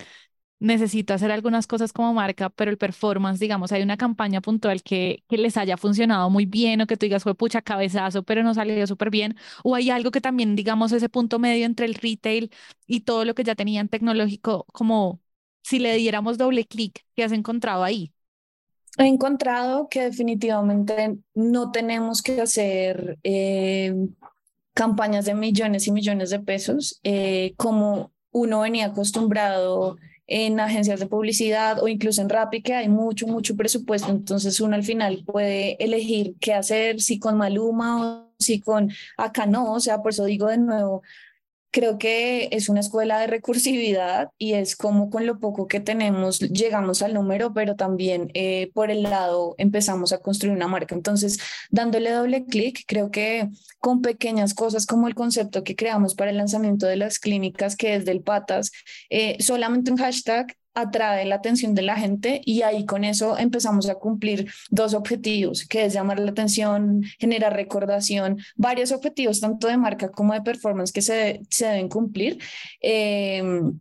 necesito 0.61 1.15
hacer 1.15 1.33
algunas 1.33 1.67
cosas 1.69 1.93
como 1.93 2.15
marca, 2.15 2.51
pero 2.51 2.73
el 2.73 2.79
performance, 2.79 3.41
digamos, 3.41 3.73
hay 3.73 3.83
una 3.83 3.99
campaña 3.99 4.41
puntual 4.43 4.83
que, 4.83 5.25
que 5.29 5.39
les 5.39 5.59
haya 5.59 5.77
funcionado 5.79 6.31
muy 6.31 6.47
bien 6.47 6.81
o 6.83 6.89
que 6.89 6.97
tú 6.97 7.07
digas 7.07 7.25
fue 7.25 7.37
pucha 7.37 7.63
cabezazo, 7.63 8.25
pero 8.25 8.43
no 8.45 8.55
salió 8.55 8.87
súper 8.89 9.11
bien, 9.11 9.37
o 9.65 9.77
hay 9.77 9.91
algo 9.91 10.13
que 10.13 10.23
también, 10.23 10.57
digamos, 10.57 10.93
ese 10.93 11.11
punto 11.11 11.39
medio 11.41 11.67
entre 11.67 11.87
el 11.87 11.95
retail 11.97 12.51
y 12.89 13.03
todo 13.03 13.27
lo 13.27 13.35
que 13.37 13.45
ya 13.45 13.57
tenían 13.57 13.89
tecnológico, 13.91 14.67
como 14.73 15.21
si 15.65 15.81
le 15.81 15.97
diéramos 15.97 16.39
doble 16.39 16.67
clic, 16.67 17.05
¿qué 17.17 17.25
has 17.25 17.33
encontrado 17.33 17.85
ahí? 17.85 18.14
He 18.97 19.07
encontrado 19.07 19.89
que 19.89 20.03
definitivamente 20.03 21.19
no 21.35 21.73
tenemos 21.73 22.23
que 22.23 22.41
hacer 22.41 23.19
eh, 23.25 23.93
campañas 24.73 25.25
de 25.25 25.35
millones 25.35 25.87
y 25.87 25.93
millones 25.93 26.31
de 26.31 26.41
pesos 26.41 27.01
eh, 27.03 27.55
como 27.57 28.13
uno 28.31 28.61
venía 28.61 28.87
acostumbrado 28.87 29.97
en 30.27 30.59
agencias 30.59 31.01
de 31.01 31.07
publicidad 31.07 31.83
o 31.83 31.89
incluso 31.89 32.23
en 32.23 32.29
Rappi, 32.29 32.63
que 32.63 32.75
hay 32.75 32.89
mucho, 32.89 33.27
mucho 33.27 33.57
presupuesto. 33.57 34.11
Entonces 34.11 34.61
uno 34.61 34.75
al 34.75 34.83
final 34.83 35.23
puede 35.27 35.83
elegir 35.83 36.35
qué 36.41 36.55
hacer, 36.55 37.01
si 37.01 37.19
con 37.19 37.37
Maluma 37.37 38.03
o 38.03 38.33
si 38.39 38.61
con 38.61 38.91
acá 39.17 39.47
no. 39.47 39.73
O 39.73 39.81
sea, 39.81 40.03
por 40.03 40.13
eso 40.13 40.25
digo 40.25 40.49
de 40.49 40.59
nuevo, 40.59 41.03
creo 41.75 41.99
que 41.99 42.49
es 42.53 42.69
una 42.69 42.79
escuela 42.79 43.19
de 43.19 43.27
recursividad 43.27 44.31
y 44.39 44.53
es 44.53 44.77
como 44.77 45.11
con 45.11 45.27
lo 45.27 45.41
poco 45.41 45.67
que 45.67 45.81
tenemos 45.81 46.39
llegamos 46.39 47.03
al 47.03 47.15
número, 47.15 47.53
pero 47.53 47.75
también 47.75 48.31
eh, 48.35 48.71
por 48.75 48.93
el 48.93 49.03
lado 49.03 49.57
empezamos 49.59 50.13
a 50.13 50.19
construir 50.19 50.55
una 50.55 50.69
marca. 50.69 50.95
Entonces, 50.95 51.41
dándole 51.71 52.13
doble 52.13 52.47
clic, 52.47 52.85
creo 52.87 53.11
que 53.11 53.49
con 53.81 54.03
pequeñas 54.03 54.55
cosas 54.55 54.87
como 54.87 55.09
el 55.09 55.17
concepto 55.17 55.65
que 55.65 55.75
creamos 55.75 56.15
para 56.15 56.31
el 56.31 56.37
lanzamiento 56.37 56.87
de 56.87 56.95
las 56.95 57.19
clínicas, 57.19 57.75
que 57.75 57.97
es 57.97 58.05
del 58.05 58.23
Patas, 58.23 58.71
eh, 59.11 59.37
solamente 59.43 59.91
un 59.91 59.99
hashtag 59.99 60.57
atrae 60.75 61.25
la 61.25 61.37
atención 61.37 61.75
de 61.75 61.83
la 61.83 61.97
gente 61.97 62.41
y 62.45 62.63
ahí 62.63 62.85
con 62.85 63.05
eso 63.05 63.39
empezamos 63.39 63.89
a 63.89 63.95
cumplir 63.95 64.51
dos 64.71 64.95
objetivos, 64.95 65.67
que 65.67 65.85
es 65.85 65.93
llamar 65.95 66.19
la 66.19 66.31
atención, 66.33 67.03
generar 67.19 67.55
recordación, 67.55 68.39
varios 68.57 68.93
objetivos 68.93 69.41
tanto 69.41 69.69
de 69.69 69.77
marca 69.77 70.11
como 70.11 70.35
de 70.35 70.43
performance 70.43 70.93
que 70.93 71.03
se, 71.03 71.43
se 71.51 71.67
deben 71.67 71.89
cumplir. 71.89 72.39
Em, 72.81 73.79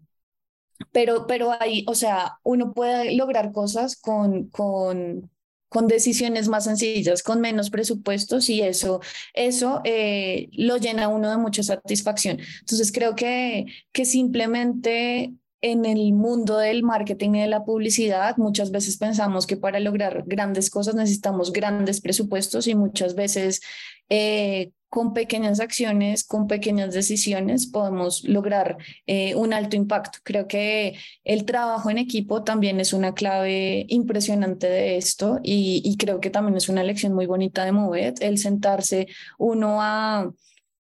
pero, 0.92 1.28
pero 1.28 1.52
ahí, 1.60 1.86
o 1.88 1.96
sea, 1.96 2.38
uno 2.44 2.74
puede 2.74 3.16
lograr 3.16 3.52
cosas 3.52 3.96
con, 3.96 4.50
con, 4.50 5.32
con 5.70 5.88
decisiones 5.88 6.48
más 6.48 6.66
sencillas, 6.66 7.24
con 7.24 7.42
menos 7.42 7.70
presupuestos 7.70 8.50
y 8.50 8.62
eso, 8.62 9.02
eso 9.34 9.82
eh, 9.86 10.50
lo 10.54 10.78
llena 10.78 11.08
uno 11.08 11.32
de 11.32 11.38
mucha 11.38 11.64
satisfacción. 11.64 12.40
Entonces 12.60 12.92
creo 12.92 13.16
que, 13.16 13.66
que 13.92 14.06
simplemente 14.06 15.34
en 15.64 15.86
el 15.86 16.12
mundo 16.12 16.58
del 16.58 16.84
marketing 16.84 17.36
y 17.36 17.40
de 17.40 17.48
la 17.48 17.64
publicidad, 17.64 18.36
muchas 18.36 18.70
veces 18.70 18.98
pensamos 18.98 19.48
que 19.48 19.56
para 19.56 19.80
lograr 19.80 20.24
grandes 20.28 20.70
cosas 20.70 20.94
necesitamos 20.94 21.54
grandes 21.54 22.02
presupuestos 22.02 22.68
y 22.68 22.76
muchas 22.76 23.16
veces 23.16 23.62
eh, 24.10 24.72
con 24.90 25.14
pequeñas 25.14 25.62
acciones, 25.62 26.26
con 26.26 26.48
pequeñas 26.48 26.94
decisiones, 26.94 27.66
podemos 27.68 28.26
lograr 28.26 28.78
eh, 29.08 29.36
un 29.36 29.54
alto 29.54 29.78
impacto. 29.78 30.20
Creo 30.24 30.50
que 30.50 30.98
el 31.24 31.46
trabajo 31.46 31.90
en 31.90 31.98
equipo 31.98 32.44
también 32.44 32.82
es 32.82 32.92
una 32.92 33.14
clave 33.14 33.86
impresionante 33.88 34.68
de 34.68 34.98
esto 34.98 35.40
y, 35.42 35.96
creo 35.98 36.20
que 36.20 36.30
también 36.30 36.58
es 36.58 36.68
una 36.68 36.84
lección 36.84 37.14
muy 37.14 37.26
bonita 37.26 37.64
de 37.64 37.72
Movet, 37.72 38.22
el 38.22 38.38
sentarse 38.38 39.08
uno 39.38 39.82
a... 39.82 40.30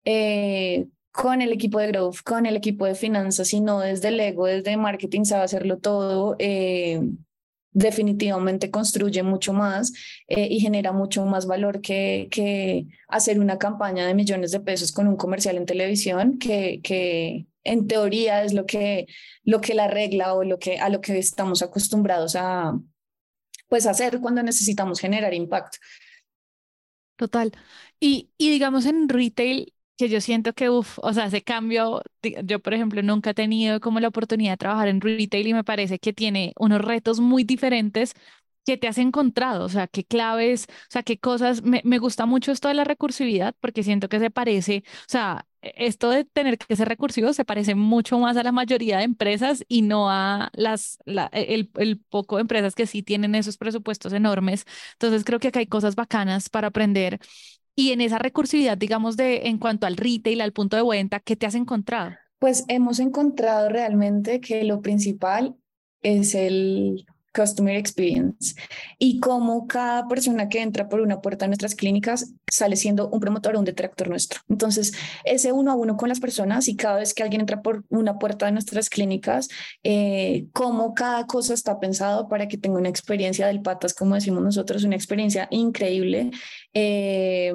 Eh, 0.05 0.87
con 1.12 1.43
el 1.43 1.52
equipo 1.52 1.79
de 1.79 1.88
growth, 1.88 2.19
con 2.25 2.47
el 2.47 2.57
equipo 2.57 2.87
de 2.87 2.95
finanzas, 2.95 3.52
y 3.52 3.61
no 3.61 3.81
desde 3.81 4.09
el 4.09 4.21
ego, 4.21 4.47
desde 4.47 4.76
marketing, 4.76 5.25
sabe 5.25 5.45
hacerlo 5.45 5.79
todo, 5.79 6.37
eh, 6.38 7.00
definitivamente 7.73 8.71
construye 8.71 9.23
mucho 9.23 9.52
más 9.52 9.93
eh, 10.26 10.49
y 10.50 10.61
genera 10.61 10.93
mucho 10.93 11.25
más 11.25 11.47
valor 11.47 11.81
que, 11.81 12.29
que 12.31 12.87
hacer 13.09 13.38
una 13.38 13.59
campaña 13.59 14.07
de 14.07 14.14
millones 14.14 14.50
de 14.50 14.61
pesos 14.61 14.93
con 14.93 15.07
un 15.07 15.17
comercial 15.17 15.57
en 15.57 15.67
televisión, 15.67 16.38
que, 16.38 16.81
que 16.83 17.47
en 17.64 17.87
teoría 17.87 18.43
es 18.43 18.52
lo 18.52 18.67
que, 18.67 19.07
lo 19.45 19.61
que 19.61 19.75
la 19.75 19.88
regla 19.88 20.35
o 20.35 20.45
lo 20.45 20.59
que, 20.59 20.79
a 20.79 20.88
lo 20.88 21.00
que 21.00 21.19
estamos 21.19 21.62
acostumbrados 21.62 22.35
a 22.37 22.79
pues, 23.69 23.87
hacer 23.87 24.21
cuando 24.21 24.43
necesitamos 24.43 25.00
generar 25.00 25.35
impacto. 25.35 25.79
Total. 27.17 27.52
Y, 28.00 28.31
y 28.38 28.50
digamos 28.50 28.87
en 28.87 29.09
retail, 29.09 29.75
que 30.00 30.09
yo 30.09 30.21
siento 30.23 30.54
que, 30.54 30.71
uff, 30.71 30.99
o 31.02 31.12
sea, 31.12 31.26
ese 31.26 31.42
cambio, 31.42 32.02
yo 32.45 32.59
por 32.61 32.73
ejemplo 32.73 33.02
nunca 33.02 33.30
he 33.30 33.35
tenido 33.35 33.80
como 33.80 34.00
la 34.00 34.09
oportunidad 34.09 34.52
de 34.54 34.57
trabajar 34.57 34.88
en 34.88 35.00
retail 35.02 35.47
y 35.49 35.52
me 35.54 35.62
parece 35.64 35.99
que 35.99 36.14
tiene 36.14 36.54
unos 36.59 36.80
retos 36.80 37.21
muy 37.21 37.45
diferentes 37.45 38.14
que 38.64 38.78
te 38.78 38.88
has 38.88 38.97
encontrado, 38.99 39.64
o 39.64 39.69
sea, 39.69 39.87
qué 39.88 40.04
claves, 40.04 40.66
o 40.71 40.90
sea, 40.90 41.02
qué 41.02 41.19
cosas, 41.19 41.62
me, 41.62 41.83
me 41.85 41.99
gusta 41.99 42.25
mucho 42.26 42.50
esto 42.52 42.69
de 42.69 42.75
la 42.75 42.85
recursividad 42.85 43.54
porque 43.61 43.83
siento 43.83 44.09
que 44.09 44.19
se 44.21 44.30
parece, 44.30 44.85
o 44.87 45.04
sea, 45.09 45.47
e, 45.62 45.73
esto 45.76 46.09
de 46.11 46.25
tener 46.25 46.57
que 46.59 46.76
ser 46.76 46.88
recursivo 46.88 47.33
se 47.35 47.45
parece 47.45 47.75
mucho 47.75 48.19
más 48.19 48.37
a 48.38 48.42
la 48.42 48.52
mayoría 48.52 48.99
de 48.99 49.04
empresas 49.04 49.64
y 49.69 49.83
no 49.83 50.11
a 50.11 50.50
las, 50.54 50.99
la, 51.04 51.28
e, 51.33 51.54
el, 51.54 51.71
el, 51.76 51.99
poco 52.00 52.37
de 52.37 52.42
empresas 52.42 52.75
que 52.75 52.87
sí 52.87 53.02
tienen 53.02 53.35
esos 53.35 53.59
presupuestos 53.59 54.12
enormes. 54.14 54.64
Entonces 54.92 55.25
creo 55.25 55.38
que 55.40 55.49
acá 55.49 55.59
hay 55.61 55.66
cosas 55.66 55.95
bacanas 55.95 56.49
para 56.49 56.69
aprender 56.69 57.21
y 57.75 57.93
en 57.93 58.00
esa 58.00 58.19
recursividad, 58.19 58.77
digamos, 58.77 59.17
de 59.17 59.49
en 59.49 59.59
cuanto 59.59 59.87
al 59.87 59.97
retail, 59.97 60.41
al 60.41 60.53
punto 60.53 60.77
de 60.77 60.83
venta, 60.83 61.21
¿qué 61.21 61.37
te 61.37 61.47
has 61.47 61.55
encontrado? 61.55 62.12
Pues 62.39 62.65
hemos 62.69 63.00
encontrado 63.00 63.69
realmente 63.69 64.41
que 64.41 64.65
lo 64.65 64.81
principal 64.81 65.57
es 66.03 66.35
el 66.35 67.07
Customer 67.35 67.77
Experience 67.77 68.55
y 68.99 69.21
cómo 69.21 69.67
cada 69.67 70.09
persona 70.09 70.49
que 70.49 70.61
entra 70.61 70.89
por 70.89 71.01
una 71.01 71.21
puerta 71.21 71.45
de 71.45 71.51
nuestras 71.51 71.75
clínicas 71.75 72.33
sale 72.51 72.77
siendo 72.77 73.09
un 73.09 73.21
promotor 73.21 73.57
o 73.57 73.59
un 73.59 73.65
detractor 73.65 74.09
nuestro. 74.09 74.41
Entonces, 74.49 74.93
ese 75.25 75.53
uno 75.53 75.73
a 75.73 75.75
uno 75.75 75.97
con 75.97 76.09
las 76.09 76.21
personas 76.21 76.69
y 76.69 76.77
cada 76.77 76.99
vez 76.99 77.15
que 77.15 77.23
alguien 77.23 77.43
entra 77.43 77.63
por 77.63 77.85
una 77.89 78.19
puerta 78.19 78.47
de 78.47 78.53
nuestras 78.53 78.91
clínicas, 78.91 79.49
eh, 79.83 80.47
cómo 80.53 80.95
cada 80.95 81.27
cosa 81.27 81.55
está 81.55 81.79
pensado 81.79 82.29
para 82.29 82.49
que 82.49 82.59
tenga 82.59 82.79
una 82.79 82.89
experiencia 82.89 83.47
del 83.47 83.63
patas, 83.63 83.95
como 83.95 84.15
decimos 84.15 84.43
nosotros, 84.43 84.85
una 84.85 84.97
experiencia 84.97 85.47
increíble. 85.51 86.31
Eh, 86.75 87.53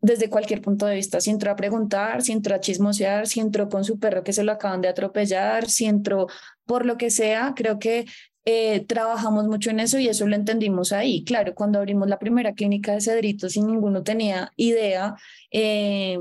desde 0.00 0.30
cualquier 0.30 0.62
punto 0.62 0.86
de 0.86 0.94
vista, 0.94 1.20
si 1.20 1.30
entró 1.30 1.50
a 1.50 1.56
preguntar, 1.56 2.22
si 2.22 2.32
entró 2.32 2.54
a 2.54 2.60
chismosear, 2.60 3.26
si 3.26 3.40
entró 3.40 3.68
con 3.68 3.84
su 3.84 3.98
perro 3.98 4.22
que 4.22 4.32
se 4.32 4.44
lo 4.44 4.52
acaban 4.52 4.80
de 4.80 4.88
atropellar, 4.88 5.68
si 5.68 5.86
entró 5.86 6.28
por 6.64 6.86
lo 6.86 6.96
que 6.96 7.10
sea, 7.10 7.52
creo 7.56 7.78
que 7.78 8.06
eh, 8.48 8.86
trabajamos 8.86 9.46
mucho 9.48 9.70
en 9.70 9.80
eso 9.80 9.98
y 9.98 10.06
eso 10.06 10.26
lo 10.26 10.36
entendimos 10.36 10.92
ahí. 10.92 11.24
Claro, 11.24 11.54
cuando 11.54 11.80
abrimos 11.80 12.08
la 12.08 12.20
primera 12.20 12.54
clínica 12.54 12.92
de 12.92 13.00
Cedritos 13.00 13.56
y 13.56 13.62
ninguno 13.62 14.04
tenía 14.04 14.52
idea, 14.56 15.16
eh, 15.50 16.20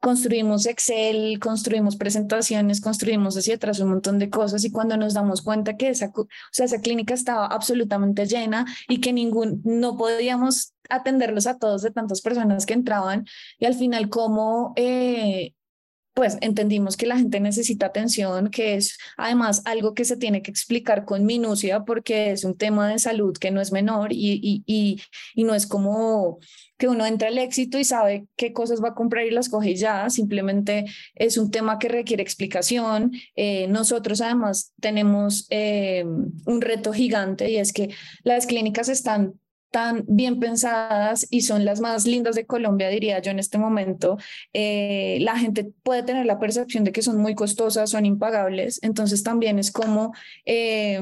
construimos 0.00 0.64
Excel, 0.64 1.38
construimos 1.40 1.96
presentaciones, 1.96 2.80
construimos 2.80 3.36
hacia 3.36 3.56
atrás 3.56 3.80
un 3.80 3.90
montón 3.90 4.18
de 4.18 4.30
cosas 4.30 4.64
y 4.64 4.70
cuando 4.70 4.96
nos 4.96 5.12
damos 5.12 5.42
cuenta 5.42 5.76
que 5.76 5.90
esa, 5.90 6.10
o 6.16 6.26
sea, 6.52 6.64
esa 6.64 6.80
clínica 6.80 7.12
estaba 7.12 7.46
absolutamente 7.46 8.24
llena 8.24 8.64
y 8.88 9.00
que 9.02 9.12
ningún, 9.12 9.60
no 9.64 9.98
podíamos 9.98 10.72
atenderlos 10.88 11.46
a 11.46 11.58
todos 11.58 11.82
de 11.82 11.90
tantas 11.90 12.22
personas 12.22 12.64
que 12.64 12.72
entraban 12.72 13.26
y 13.58 13.66
al 13.66 13.74
final 13.74 14.08
como 14.08 14.72
eh, 14.76 15.52
pues 16.18 16.36
entendimos 16.40 16.96
que 16.96 17.06
la 17.06 17.16
gente 17.16 17.38
necesita 17.38 17.86
atención, 17.86 18.50
que 18.50 18.74
es 18.74 18.98
además 19.16 19.62
algo 19.66 19.94
que 19.94 20.04
se 20.04 20.16
tiene 20.16 20.42
que 20.42 20.50
explicar 20.50 21.04
con 21.04 21.24
minucia 21.24 21.84
porque 21.84 22.32
es 22.32 22.42
un 22.42 22.56
tema 22.56 22.88
de 22.88 22.98
salud 22.98 23.38
que 23.38 23.52
no 23.52 23.60
es 23.60 23.70
menor 23.70 24.12
y, 24.12 24.64
y, 24.66 25.00
y, 25.36 25.44
no 25.44 25.54
es 25.54 25.68
como 25.68 26.40
que 26.76 26.88
uno 26.88 27.06
entra 27.06 27.28
al 27.28 27.38
éxito 27.38 27.78
y 27.78 27.84
sabe 27.84 28.26
qué 28.34 28.52
cosas 28.52 28.82
va 28.82 28.88
a 28.88 28.94
comprar 28.96 29.26
y 29.26 29.30
las 29.30 29.48
coge 29.48 29.76
ya, 29.76 30.10
simplemente 30.10 30.86
es 31.14 31.38
un 31.38 31.52
tema 31.52 31.78
que 31.78 31.86
requiere 31.86 32.24
explicación. 32.24 33.12
Eh, 33.36 33.68
nosotros 33.68 34.20
además 34.20 34.72
tenemos 34.80 35.46
eh, 35.50 36.04
un 36.04 36.60
reto 36.60 36.92
gigante 36.92 37.48
y 37.48 37.58
es 37.58 37.72
que 37.72 37.94
las 38.24 38.46
clínicas 38.46 38.88
están 38.88 39.34
tan 39.70 40.04
bien 40.06 40.40
pensadas 40.40 41.26
y 41.30 41.42
son 41.42 41.64
las 41.64 41.80
más 41.80 42.06
lindas 42.06 42.34
de 42.34 42.46
Colombia, 42.46 42.88
diría 42.88 43.20
yo 43.20 43.30
en 43.30 43.38
este 43.38 43.58
momento, 43.58 44.18
eh, 44.52 45.18
la 45.20 45.38
gente 45.38 45.70
puede 45.82 46.02
tener 46.02 46.26
la 46.26 46.38
percepción 46.38 46.84
de 46.84 46.92
que 46.92 47.02
son 47.02 47.18
muy 47.18 47.34
costosas, 47.34 47.90
son 47.90 48.06
impagables, 48.06 48.80
entonces 48.82 49.22
también 49.22 49.58
es 49.58 49.70
como... 49.70 50.12
Eh, 50.46 51.00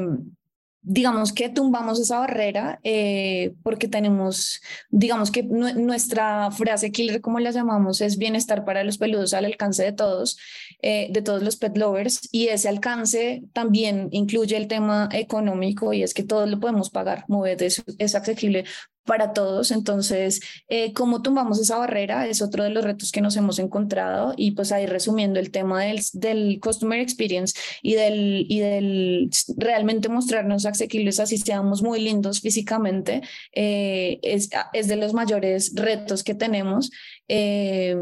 digamos 0.89 1.33
que 1.33 1.49
tumbamos 1.49 1.99
esa 1.99 2.21
barrera 2.21 2.79
eh, 2.85 3.55
porque 3.65 3.89
tenemos, 3.89 4.63
digamos 4.89 5.33
que 5.33 5.43
nuestra 5.43 6.53
frase 6.53 6.93
killer, 6.93 7.21
como 7.21 7.41
la 7.41 7.51
llamamos, 7.51 8.01
es 8.01 8.19
bienestar 8.19 8.65
para 8.65 8.85
los 8.85 8.97
peludos 8.97 9.35
al 9.35 9.47
alcance 9.47 9.83
de 9.83 9.93
todos, 9.93 10.39
eh, 10.83 11.09
de 11.11 11.23
todos 11.23 11.43
los 11.43 11.57
pet 11.57 11.77
lovers, 11.77 12.29
y 12.31 12.49
ese 12.49 12.69
alcance 12.69 13.43
también 13.53 14.09
incluye 14.13 14.57
el 14.57 14.69
tema 14.69 15.09
económico 15.13 15.93
y 15.93 16.05
es 16.05 16.15
que 16.15 16.23
todos 16.23 16.49
lo 16.49 16.61
podemos 16.61 16.91
pagar, 16.91 17.25
Mover 17.27 17.61
es, 17.65 17.83
es 17.99 18.15
accesible 18.15 18.65
para 19.07 19.33
todos. 19.33 19.71
Entonces, 19.71 20.41
eh, 20.69 20.93
¿cómo 20.93 21.23
tumbamos 21.23 21.59
esa 21.59 21.79
barrera? 21.79 22.27
Es 22.27 22.43
otro 22.43 22.65
de 22.65 22.71
los 22.71 22.85
retos 22.85 23.13
que 23.13 23.21
nos 23.23 23.37
hemos 23.37 23.59
encontrado 23.59 24.35
y 24.37 24.51
pues 24.51 24.73
ahí 24.73 24.87
resumiendo 24.87 25.41
el 25.41 25.51
tema 25.51 25.83
del, 25.85 26.03
del 26.13 26.61
customer 26.61 27.01
experience 27.01 27.59
y 27.83 27.95
del, 27.95 28.47
y 28.49 28.61
del 28.61 29.31
realmente 29.57 30.09
mostrarnos 30.09 30.67
asequibles 30.67 31.21
así 31.21 31.39
seamos 31.39 31.83
muy 31.83 32.01
lindos 32.01 32.41
físicamente, 32.41 33.23
eh, 33.53 34.19
es, 34.23 34.51
es, 34.73 34.89
de 34.89 34.97
los 34.97 35.15
mayores 35.15 35.73
retos 35.75 36.25
que 36.25 36.35
tenemos. 36.35 36.91
Eh, 37.29 37.97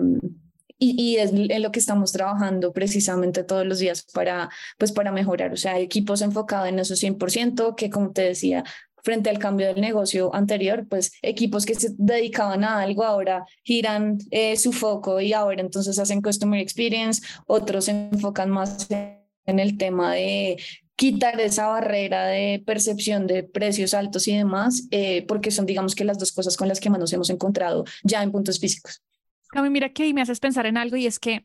y, 0.76 1.00
y, 1.00 1.16
es 1.16 1.32
en 1.32 1.62
lo 1.62 1.70
que 1.70 1.78
estamos 1.78 2.12
trabajando 2.12 2.72
precisamente 2.72 3.44
todos 3.44 3.64
los 3.64 3.78
días 3.78 4.06
para, 4.12 4.50
pues 4.76 4.90
para 4.92 5.12
mejorar. 5.12 5.52
O 5.52 5.56
sea, 5.56 5.78
equipos 5.78 6.20
enfocados 6.20 6.68
en 6.68 6.78
eso 6.80 6.94
100%, 6.94 7.76
que 7.76 7.90
como 7.90 8.10
te 8.10 8.22
decía, 8.22 8.64
frente 9.04 9.30
al 9.30 9.38
cambio 9.38 9.66
del 9.66 9.80
negocio 9.80 10.34
anterior, 10.34 10.86
pues 10.88 11.12
equipos 11.22 11.66
que 11.66 11.74
se 11.74 11.90
dedicaban 11.96 12.64
a 12.64 12.80
algo 12.80 13.04
ahora 13.04 13.44
giran 13.62 14.18
eh, 14.30 14.56
su 14.56 14.72
foco 14.72 15.20
y 15.20 15.32
ahora 15.32 15.60
entonces 15.60 15.98
hacen 15.98 16.22
Customer 16.22 16.58
Experience, 16.58 17.22
otros 17.46 17.84
se 17.84 18.08
enfocan 18.10 18.50
más 18.50 18.88
en 18.90 19.58
el 19.58 19.76
tema 19.76 20.14
de 20.14 20.56
quitar 20.96 21.38
esa 21.40 21.66
barrera 21.66 22.26
de 22.26 22.62
percepción 22.64 23.26
de 23.26 23.42
precios 23.42 23.94
altos 23.94 24.26
y 24.26 24.36
demás, 24.36 24.86
eh, 24.90 25.24
porque 25.26 25.50
son, 25.50 25.66
digamos 25.66 25.94
que 25.94 26.04
las 26.04 26.18
dos 26.18 26.32
cosas 26.32 26.56
con 26.56 26.68
las 26.68 26.80
que 26.80 26.88
más 26.88 27.00
nos 27.00 27.12
hemos 27.12 27.30
encontrado 27.30 27.84
ya 28.04 28.22
en 28.22 28.32
puntos 28.32 28.58
físicos. 28.58 29.02
Cami, 29.50 29.70
mira 29.70 29.92
que 29.92 30.12
me 30.14 30.22
haces 30.22 30.40
pensar 30.40 30.66
en 30.66 30.76
algo 30.76 30.96
y 30.96 31.06
es 31.06 31.18
que 31.18 31.44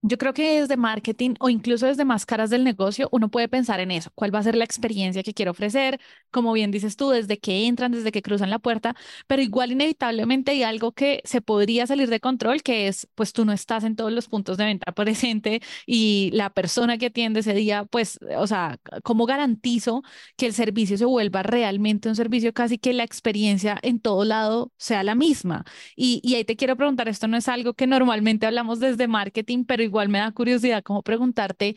yo 0.00 0.16
creo 0.16 0.32
que 0.32 0.60
desde 0.60 0.76
marketing 0.76 1.34
o 1.40 1.48
incluso 1.50 1.86
desde 1.86 2.04
máscaras 2.04 2.50
del 2.50 2.62
negocio, 2.64 3.08
uno 3.10 3.30
puede 3.30 3.48
pensar 3.48 3.80
en 3.80 3.90
eso. 3.90 4.10
¿Cuál 4.14 4.32
va 4.32 4.38
a 4.38 4.42
ser 4.44 4.54
la 4.54 4.64
experiencia 4.64 5.24
que 5.24 5.34
quiero 5.34 5.50
ofrecer? 5.50 5.98
Como 6.30 6.52
bien 6.52 6.70
dices 6.70 6.96
tú, 6.96 7.10
desde 7.10 7.38
que 7.38 7.66
entran, 7.66 7.90
desde 7.92 8.12
que 8.12 8.22
cruzan 8.22 8.50
la 8.50 8.60
puerta, 8.60 8.94
pero 9.26 9.42
igual 9.42 9.72
inevitablemente 9.72 10.52
hay 10.52 10.62
algo 10.62 10.92
que 10.92 11.20
se 11.24 11.40
podría 11.40 11.86
salir 11.86 12.08
de 12.10 12.20
control, 12.20 12.62
que 12.62 12.86
es, 12.86 13.08
pues 13.16 13.32
tú 13.32 13.44
no 13.44 13.52
estás 13.52 13.82
en 13.82 13.96
todos 13.96 14.12
los 14.12 14.28
puntos 14.28 14.56
de 14.56 14.66
venta 14.66 14.92
presente 14.94 15.60
y 15.86 16.30
la 16.32 16.50
persona 16.50 16.96
que 16.98 17.06
atiende 17.06 17.40
ese 17.40 17.54
día, 17.54 17.84
pues, 17.84 18.18
o 18.36 18.46
sea, 18.46 18.78
¿cómo 19.02 19.26
garantizo 19.26 20.02
que 20.36 20.46
el 20.46 20.52
servicio 20.54 20.96
se 20.96 21.04
vuelva 21.06 21.42
realmente 21.42 22.08
un 22.08 22.16
servicio 22.16 22.52
casi 22.52 22.78
que 22.78 22.92
la 22.92 23.04
experiencia 23.04 23.78
en 23.82 24.00
todo 24.00 24.24
lado 24.24 24.72
sea 24.76 25.02
la 25.02 25.14
misma? 25.14 25.64
Y, 25.96 26.20
y 26.22 26.34
ahí 26.36 26.44
te 26.44 26.56
quiero 26.56 26.76
preguntar, 26.76 27.08
esto 27.08 27.28
no 27.28 27.36
es 27.36 27.48
algo 27.48 27.74
que 27.74 27.86
normalmente 27.86 28.46
hablamos 28.46 28.80
desde 28.80 29.08
marketing, 29.08 29.64
pero 29.64 29.82
igual 29.88 30.08
me 30.08 30.18
da 30.18 30.32
curiosidad 30.32 30.82
como 30.82 31.02
preguntarte 31.02 31.74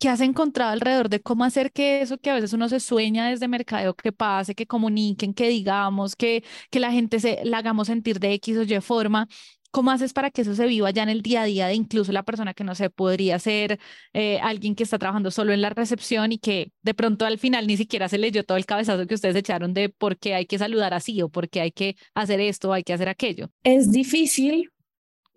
¿Qué 0.00 0.08
has 0.08 0.20
encontrado 0.20 0.70
alrededor 0.70 1.08
de 1.08 1.20
cómo 1.20 1.42
hacer 1.44 1.72
que 1.72 2.02
eso 2.02 2.18
que 2.18 2.30
a 2.30 2.34
veces 2.34 2.52
uno 2.52 2.68
se 2.68 2.78
sueña 2.78 3.28
desde 3.30 3.48
mercadeo 3.48 3.94
que 3.94 4.12
pase, 4.12 4.54
que 4.54 4.64
comuniquen, 4.66 5.34
que 5.34 5.48
digamos, 5.48 6.14
que, 6.14 6.44
que 6.70 6.78
la 6.78 6.92
gente 6.92 7.18
se 7.18 7.40
la 7.44 7.58
hagamos 7.58 7.88
sentir 7.88 8.20
de 8.20 8.32
X 8.34 8.58
o 8.58 8.62
Y 8.62 8.80
forma? 8.80 9.26
¿Cómo 9.72 9.90
haces 9.90 10.12
para 10.12 10.30
que 10.30 10.42
eso 10.42 10.54
se 10.54 10.66
viva 10.66 10.90
ya 10.92 11.02
en 11.02 11.08
el 11.08 11.20
día 11.20 11.42
a 11.42 11.44
día 11.44 11.66
de 11.66 11.74
incluso 11.74 12.12
la 12.12 12.22
persona 12.22 12.54
que 12.54 12.62
no 12.64 12.76
sé, 12.76 12.90
podría 12.90 13.38
ser 13.40 13.80
eh, 14.12 14.38
alguien 14.40 14.76
que 14.76 14.84
está 14.84 14.98
trabajando 14.98 15.30
solo 15.32 15.52
en 15.52 15.60
la 15.62 15.70
recepción 15.70 16.30
y 16.32 16.38
que 16.38 16.70
de 16.82 16.94
pronto 16.94 17.26
al 17.26 17.38
final 17.38 17.66
ni 17.66 17.76
siquiera 17.76 18.08
se 18.08 18.18
leyó 18.18 18.44
todo 18.44 18.56
el 18.56 18.66
cabezazo 18.66 19.06
que 19.06 19.14
ustedes 19.14 19.34
echaron 19.36 19.74
de 19.74 19.88
por 19.88 20.16
qué 20.16 20.34
hay 20.34 20.46
que 20.46 20.58
saludar 20.58 20.94
así 20.94 21.20
o 21.22 21.28
por 21.28 21.48
qué 21.50 21.60
hay 21.60 21.72
que 21.72 21.96
hacer 22.14 22.40
esto 22.40 22.70
o 22.70 22.72
hay 22.72 22.84
que 22.84 22.92
hacer 22.92 23.08
aquello? 23.08 23.50
Es 23.64 23.90
difícil 23.90 24.70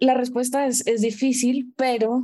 la 0.02 0.16
respuesta 0.16 0.66
es, 0.68 0.86
es 0.88 1.02
difícil, 1.02 1.74
pero 1.78 2.22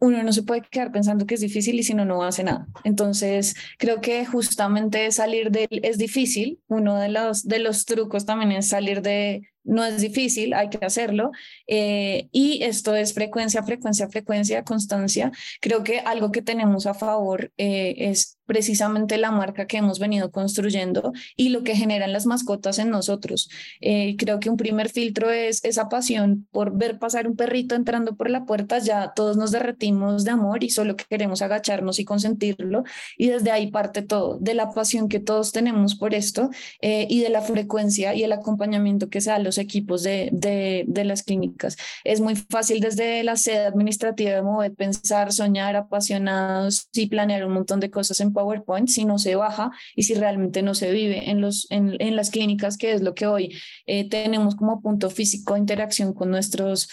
uno 0.00 0.22
no 0.22 0.32
se 0.32 0.42
puede 0.42 0.62
quedar 0.62 0.90
pensando 0.90 1.26
que 1.26 1.34
es 1.34 1.40
difícil 1.40 1.78
y 1.78 1.82
si 1.82 1.94
no, 1.94 2.04
no 2.04 2.22
hace 2.22 2.42
nada. 2.42 2.66
Entonces, 2.84 3.54
creo 3.78 4.00
que 4.00 4.24
justamente 4.24 5.10
salir 5.12 5.50
de 5.50 5.68
es 5.70 5.98
difícil. 5.98 6.60
Uno 6.68 6.98
de 6.98 7.10
los, 7.10 7.46
de 7.46 7.58
los 7.58 7.84
trucos 7.84 8.24
también 8.24 8.52
es 8.52 8.68
salir 8.68 9.02
de, 9.02 9.42
no 9.62 9.84
es 9.84 10.00
difícil, 10.00 10.54
hay 10.54 10.70
que 10.70 10.84
hacerlo. 10.84 11.32
Eh, 11.66 12.28
y 12.32 12.62
esto 12.62 12.94
es 12.94 13.12
frecuencia, 13.12 13.62
frecuencia, 13.62 14.08
frecuencia, 14.08 14.64
constancia. 14.64 15.32
Creo 15.60 15.84
que 15.84 16.00
algo 16.00 16.32
que 16.32 16.40
tenemos 16.40 16.86
a 16.86 16.94
favor 16.94 17.52
eh, 17.58 17.94
es 17.98 18.38
precisamente 18.50 19.16
la 19.16 19.30
marca 19.30 19.68
que 19.68 19.76
hemos 19.76 20.00
venido 20.00 20.32
construyendo 20.32 21.12
y 21.36 21.50
lo 21.50 21.62
que 21.62 21.76
generan 21.76 22.12
las 22.12 22.26
mascotas 22.26 22.80
en 22.80 22.90
nosotros. 22.90 23.48
Eh, 23.80 24.16
creo 24.18 24.40
que 24.40 24.50
un 24.50 24.56
primer 24.56 24.88
filtro 24.88 25.30
es 25.30 25.64
esa 25.64 25.88
pasión 25.88 26.48
por 26.50 26.76
ver 26.76 26.98
pasar 26.98 27.28
un 27.28 27.36
perrito 27.36 27.76
entrando 27.76 28.16
por 28.16 28.28
la 28.28 28.46
puerta, 28.46 28.80
ya 28.80 29.12
todos 29.14 29.36
nos 29.36 29.52
derretimos 29.52 30.24
de 30.24 30.32
amor 30.32 30.64
y 30.64 30.70
solo 30.70 30.96
queremos 30.96 31.42
agacharnos 31.42 32.00
y 32.00 32.04
consentirlo 32.04 32.82
y 33.16 33.28
desde 33.28 33.52
ahí 33.52 33.70
parte 33.70 34.02
todo, 34.02 34.36
de 34.40 34.54
la 34.54 34.72
pasión 34.72 35.08
que 35.08 35.20
todos 35.20 35.52
tenemos 35.52 35.94
por 35.94 36.12
esto 36.12 36.50
y 36.80 37.20
de 37.20 37.28
la 37.28 37.42
frecuencia 37.42 38.16
y 38.16 38.24
el 38.24 38.32
acompañamiento 38.32 39.10
que 39.10 39.20
se 39.20 39.30
da 39.30 39.36
a 39.36 39.38
los 39.38 39.58
equipos 39.58 40.02
de, 40.02 40.28
de, 40.32 40.86
de, 40.88 41.04
las 41.04 41.22
clínicas. 41.22 41.76
Es 42.02 42.20
muy 42.20 42.34
fácil 42.34 42.80
desde 42.80 43.22
la 43.22 43.36
sede 43.36 43.66
administrativa 43.66 44.32
de 44.32 44.42
mover, 44.42 44.74
pensar, 44.74 45.32
soñar, 45.32 45.76
apasionados 45.76 46.88
y 46.92 47.06
planear 47.06 47.46
un 47.46 47.52
montón 47.52 47.78
de 47.78 47.92
cosas 47.92 48.20
en 48.20 48.32
PowerPoint 48.40 48.88
si 48.88 49.04
no 49.04 49.18
se 49.18 49.36
baja 49.36 49.70
y 49.94 50.04
si 50.04 50.14
realmente 50.14 50.62
no 50.62 50.74
se 50.74 50.92
vive 50.92 51.30
en, 51.30 51.40
los, 51.40 51.66
en, 51.70 51.96
en 52.00 52.16
las 52.16 52.30
clínicas, 52.30 52.76
que 52.76 52.92
es 52.92 53.02
lo 53.02 53.14
que 53.14 53.26
hoy 53.26 53.56
eh, 53.86 54.08
tenemos 54.08 54.56
como 54.56 54.80
punto 54.80 55.10
físico 55.10 55.54
de 55.54 55.60
interacción 55.60 56.12
con 56.12 56.30
nuestros, 56.30 56.88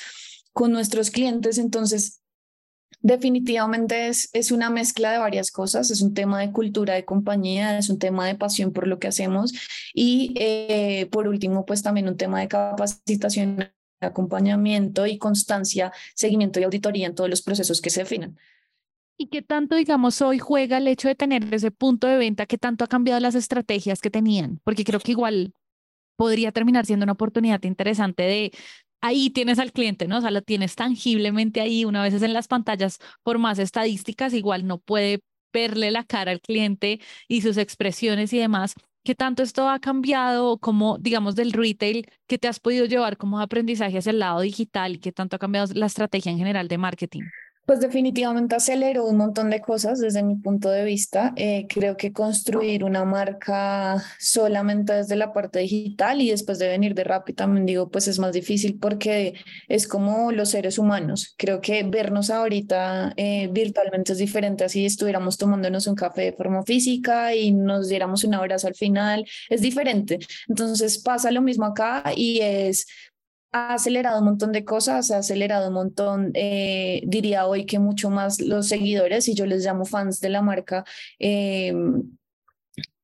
con 0.53 0.71
nuestros 0.71 1.11
clientes. 1.11 1.57
Entonces, 1.57 2.21
Definitivamente 3.01 4.07
es, 4.07 4.29
es 4.33 4.51
una 4.51 4.71
mezcla 4.71 5.11
de 5.11 5.19
varias 5.19 5.51
cosas, 5.51 5.91
es 5.91 6.01
un 6.01 6.15
tema 6.15 6.41
de 6.41 6.51
cultura 6.51 6.95
de 6.95 7.05
compañía, 7.05 7.77
es 7.77 7.89
un 7.89 7.99
tema 7.99 8.25
de 8.25 8.33
pasión 8.33 8.73
por 8.73 8.87
lo 8.87 8.97
que 8.97 9.07
hacemos 9.07 9.53
y 9.93 10.33
eh, 10.35 11.07
por 11.11 11.27
último, 11.27 11.63
pues 11.63 11.83
también 11.83 12.07
un 12.07 12.17
tema 12.17 12.39
de 12.39 12.47
capacitación, 12.47 13.71
acompañamiento 14.01 15.05
y 15.05 15.19
constancia, 15.19 15.93
seguimiento 16.15 16.59
y 16.59 16.63
auditoría 16.63 17.05
en 17.07 17.15
todos 17.15 17.29
los 17.29 17.43
procesos 17.43 17.81
que 17.81 17.91
se 17.91 18.01
definan. 18.01 18.37
¿Y 19.17 19.27
qué 19.27 19.41
tanto, 19.41 19.75
digamos, 19.75 20.21
hoy 20.21 20.37
juega 20.37 20.77
el 20.77 20.87
hecho 20.87 21.07
de 21.07 21.15
tener 21.15 21.51
ese 21.53 21.71
punto 21.71 22.07
de 22.07 22.17
venta? 22.17 22.45
¿Qué 22.45 22.57
tanto 22.57 22.83
ha 22.83 22.87
cambiado 22.87 23.19
las 23.19 23.35
estrategias 23.35 23.99
que 23.99 24.11
tenían? 24.11 24.59
Porque 24.63 24.83
creo 24.83 24.99
que 24.99 25.11
igual 25.11 25.53
podría 26.17 26.51
terminar 26.51 26.85
siendo 26.85 27.05
una 27.05 27.13
oportunidad 27.13 27.63
interesante 27.63 28.23
de 28.23 28.51
ahí 29.01 29.29
tienes 29.31 29.59
al 29.59 29.71
cliente, 29.73 30.07
¿no? 30.07 30.19
O 30.19 30.21
sea, 30.21 30.31
lo 30.31 30.41
tienes 30.43 30.75
tangiblemente 30.75 31.61
ahí, 31.61 31.85
una 31.85 32.03
vez 32.03 32.21
en 32.21 32.33
las 32.33 32.47
pantallas, 32.47 32.99
por 33.23 33.39
más 33.39 33.59
estadísticas, 33.59 34.33
igual 34.33 34.67
no 34.67 34.79
puede 34.79 35.21
verle 35.53 35.91
la 35.91 36.03
cara 36.03 36.31
al 36.31 36.41
cliente 36.41 36.99
y 37.27 37.41
sus 37.41 37.57
expresiones 37.57 38.33
y 38.33 38.39
demás. 38.39 38.75
¿Qué 39.03 39.15
tanto 39.15 39.43
esto 39.43 39.69
ha 39.69 39.79
cambiado 39.79 40.57
como, 40.59 40.97
digamos, 40.99 41.35
del 41.35 41.53
retail 41.53 42.07
que 42.27 42.37
te 42.37 42.47
has 42.47 42.59
podido 42.59 42.85
llevar 42.85 43.17
como 43.17 43.39
aprendizaje 43.39 43.97
hacia 43.99 44.11
el 44.11 44.19
lado 44.19 44.41
digital 44.41 44.95
y 44.95 44.99
qué 44.99 45.11
tanto 45.11 45.37
ha 45.37 45.39
cambiado 45.39 45.73
la 45.73 45.85
estrategia 45.87 46.31
en 46.31 46.37
general 46.39 46.67
de 46.67 46.77
marketing? 46.77 47.23
Pues 47.67 47.81
definitivamente 47.81 48.55
aceleró 48.55 49.03
un 49.03 49.17
montón 49.17 49.49
de 49.49 49.59
cosas 49.59 49.99
desde 49.99 50.23
mi 50.23 50.37
punto 50.37 50.69
de 50.69 50.85
vista. 50.85 51.33
Eh, 51.35 51.65
creo 51.67 51.97
que 51.97 52.13
construir 52.13 52.85
una 52.85 53.03
marca 53.03 54.01
solamente 54.19 54.93
desde 54.93 55.17
la 55.17 55.33
parte 55.33 55.59
digital 55.59 56.21
y 56.21 56.29
después 56.29 56.59
de 56.59 56.69
venir 56.69 56.95
de 56.95 57.03
Rappi 57.03 57.33
también 57.33 57.65
digo, 57.65 57.89
pues 57.89 58.07
es 58.07 58.19
más 58.19 58.31
difícil 58.31 58.79
porque 58.79 59.33
es 59.67 59.85
como 59.85 60.31
los 60.31 60.51
seres 60.51 60.77
humanos. 60.79 61.35
Creo 61.37 61.59
que 61.59 61.83
vernos 61.83 62.29
ahorita 62.29 63.11
eh, 63.17 63.49
virtualmente 63.51 64.13
es 64.13 64.19
diferente 64.19 64.63
así 64.63 64.85
estuviéramos 64.85 65.37
tomándonos 65.37 65.87
un 65.87 65.95
café 65.95 66.21
de 66.21 66.33
forma 66.33 66.63
física 66.63 67.35
y 67.35 67.51
nos 67.51 67.89
diéramos 67.89 68.23
un 68.23 68.33
abrazo 68.35 68.67
al 68.67 68.75
final, 68.75 69.25
es 69.49 69.59
diferente. 69.59 70.19
Entonces 70.47 70.99
pasa 70.99 71.31
lo 71.31 71.41
mismo 71.41 71.65
acá 71.65 72.13
y 72.15 72.39
es 72.39 72.87
ha 73.51 73.73
acelerado 73.73 74.19
un 74.19 74.25
montón 74.25 74.51
de 74.51 74.65
cosas, 74.65 75.11
ha 75.11 75.17
acelerado 75.19 75.69
un 75.69 75.73
montón, 75.73 76.31
eh, 76.33 77.01
diría 77.05 77.47
hoy 77.47 77.65
que 77.65 77.79
mucho 77.79 78.09
más 78.09 78.41
los 78.41 78.67
seguidores, 78.67 79.27
y 79.27 79.35
yo 79.35 79.45
les 79.45 79.65
llamo 79.65 79.85
fans 79.85 80.19
de 80.19 80.29
la 80.29 80.41
marca, 80.41 80.85
eh, 81.19 81.73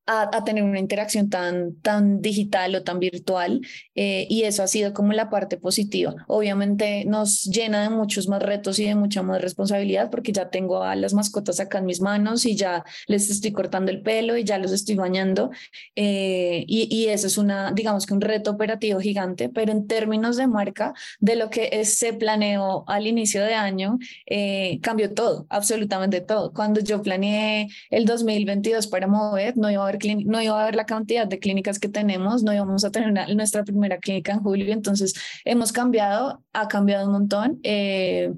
a, 0.06 0.44
tener 0.44 0.64
una 0.64 0.80
interacción 0.80 1.30
tan, 1.30 1.76
tan 1.82 2.22
digital 2.22 2.76
o 2.76 2.84
tan 2.84 3.00
virtual 3.00 3.62
eh, 3.96 4.28
y 4.30 4.44
eso 4.44 4.64
ha 4.64 4.68
sido 4.68 4.94
como 4.94 5.14
la 5.14 5.30
parte 5.30 5.58
positiva. 5.58 6.14
Obviamente 6.28 7.06
nos 7.06 7.44
llena 7.44 7.84
de 7.84 7.90
muchos 7.90 8.28
más 8.28 8.42
retos 8.42 8.80
y 8.80 8.86
de 8.86 8.96
mucha 8.96 9.24
más 9.24 9.42
responsabilidad 9.42 10.10
porque 10.10 10.34
ya 10.34 10.50
tengo 10.50 10.84
a 10.84 10.96
las 10.96 11.14
mascotas 11.14 11.60
acá 11.60 11.78
en 11.78 11.86
mis 11.86 12.02
manos 12.02 12.46
y 12.46 12.56
ya 12.56 12.84
les 13.08 13.30
estoy 13.30 13.54
cortando 13.54 13.92
el 13.92 14.02
pelo 14.02 14.36
y 14.38 14.44
ya 14.44 14.58
los 14.58 14.72
estoy 14.72 14.96
bañando 14.96 15.52
eh, 15.96 16.66
y, 16.68 16.88
y, 16.94 17.08
eso 17.08 17.28
es 17.28 17.38
una, 17.38 17.72
digamos 17.72 18.06
que 18.06 18.14
un 18.14 18.22
reto 18.22 18.52
operativo 18.52 19.00
gigante, 19.00 19.50
pero 19.50 19.72
en 19.72 19.88
términos 19.88 20.38
de 20.38 20.48
marca, 20.48 20.94
de 21.20 21.36
lo 21.36 21.50
que 21.50 21.84
se 21.86 22.14
planeó 22.14 22.84
al 22.88 23.08
inicio 23.08 23.44
de 23.44 23.54
año, 23.54 24.00
eh, 24.26 24.80
cambió 24.82 25.14
todo, 25.14 25.46
absolutamente 25.50 26.22
todo. 26.22 26.54
Cuando 26.54 26.80
yo 26.82 27.02
planeé 27.02 27.68
el 27.90 28.06
2022 28.06 28.88
para 28.88 29.08
mover, 29.08 29.58
no 29.58 29.70
iba 29.70 29.84
a 29.84 29.93
no 30.26 30.42
iba 30.42 30.60
a 30.60 30.64
haber 30.64 30.76
la 30.76 30.86
cantidad 30.86 31.28
de 31.28 31.40
clínicas 31.40 31.80
que 31.80 31.90
tenemos, 31.90 32.44
no 32.44 32.54
íbamos 32.54 32.86
a 32.86 32.92
tener 32.92 33.36
nuestra 33.36 33.64
primera 33.64 33.98
clínica 33.98 34.34
en 34.34 34.40
julio, 34.40 34.74
entonces 34.74 35.14
hemos 35.46 35.72
cambiado, 35.72 36.44
ha 36.54 36.68
cambiado 36.68 37.08
un 37.08 37.14
montón. 37.14 37.60
Eh, 37.64 38.32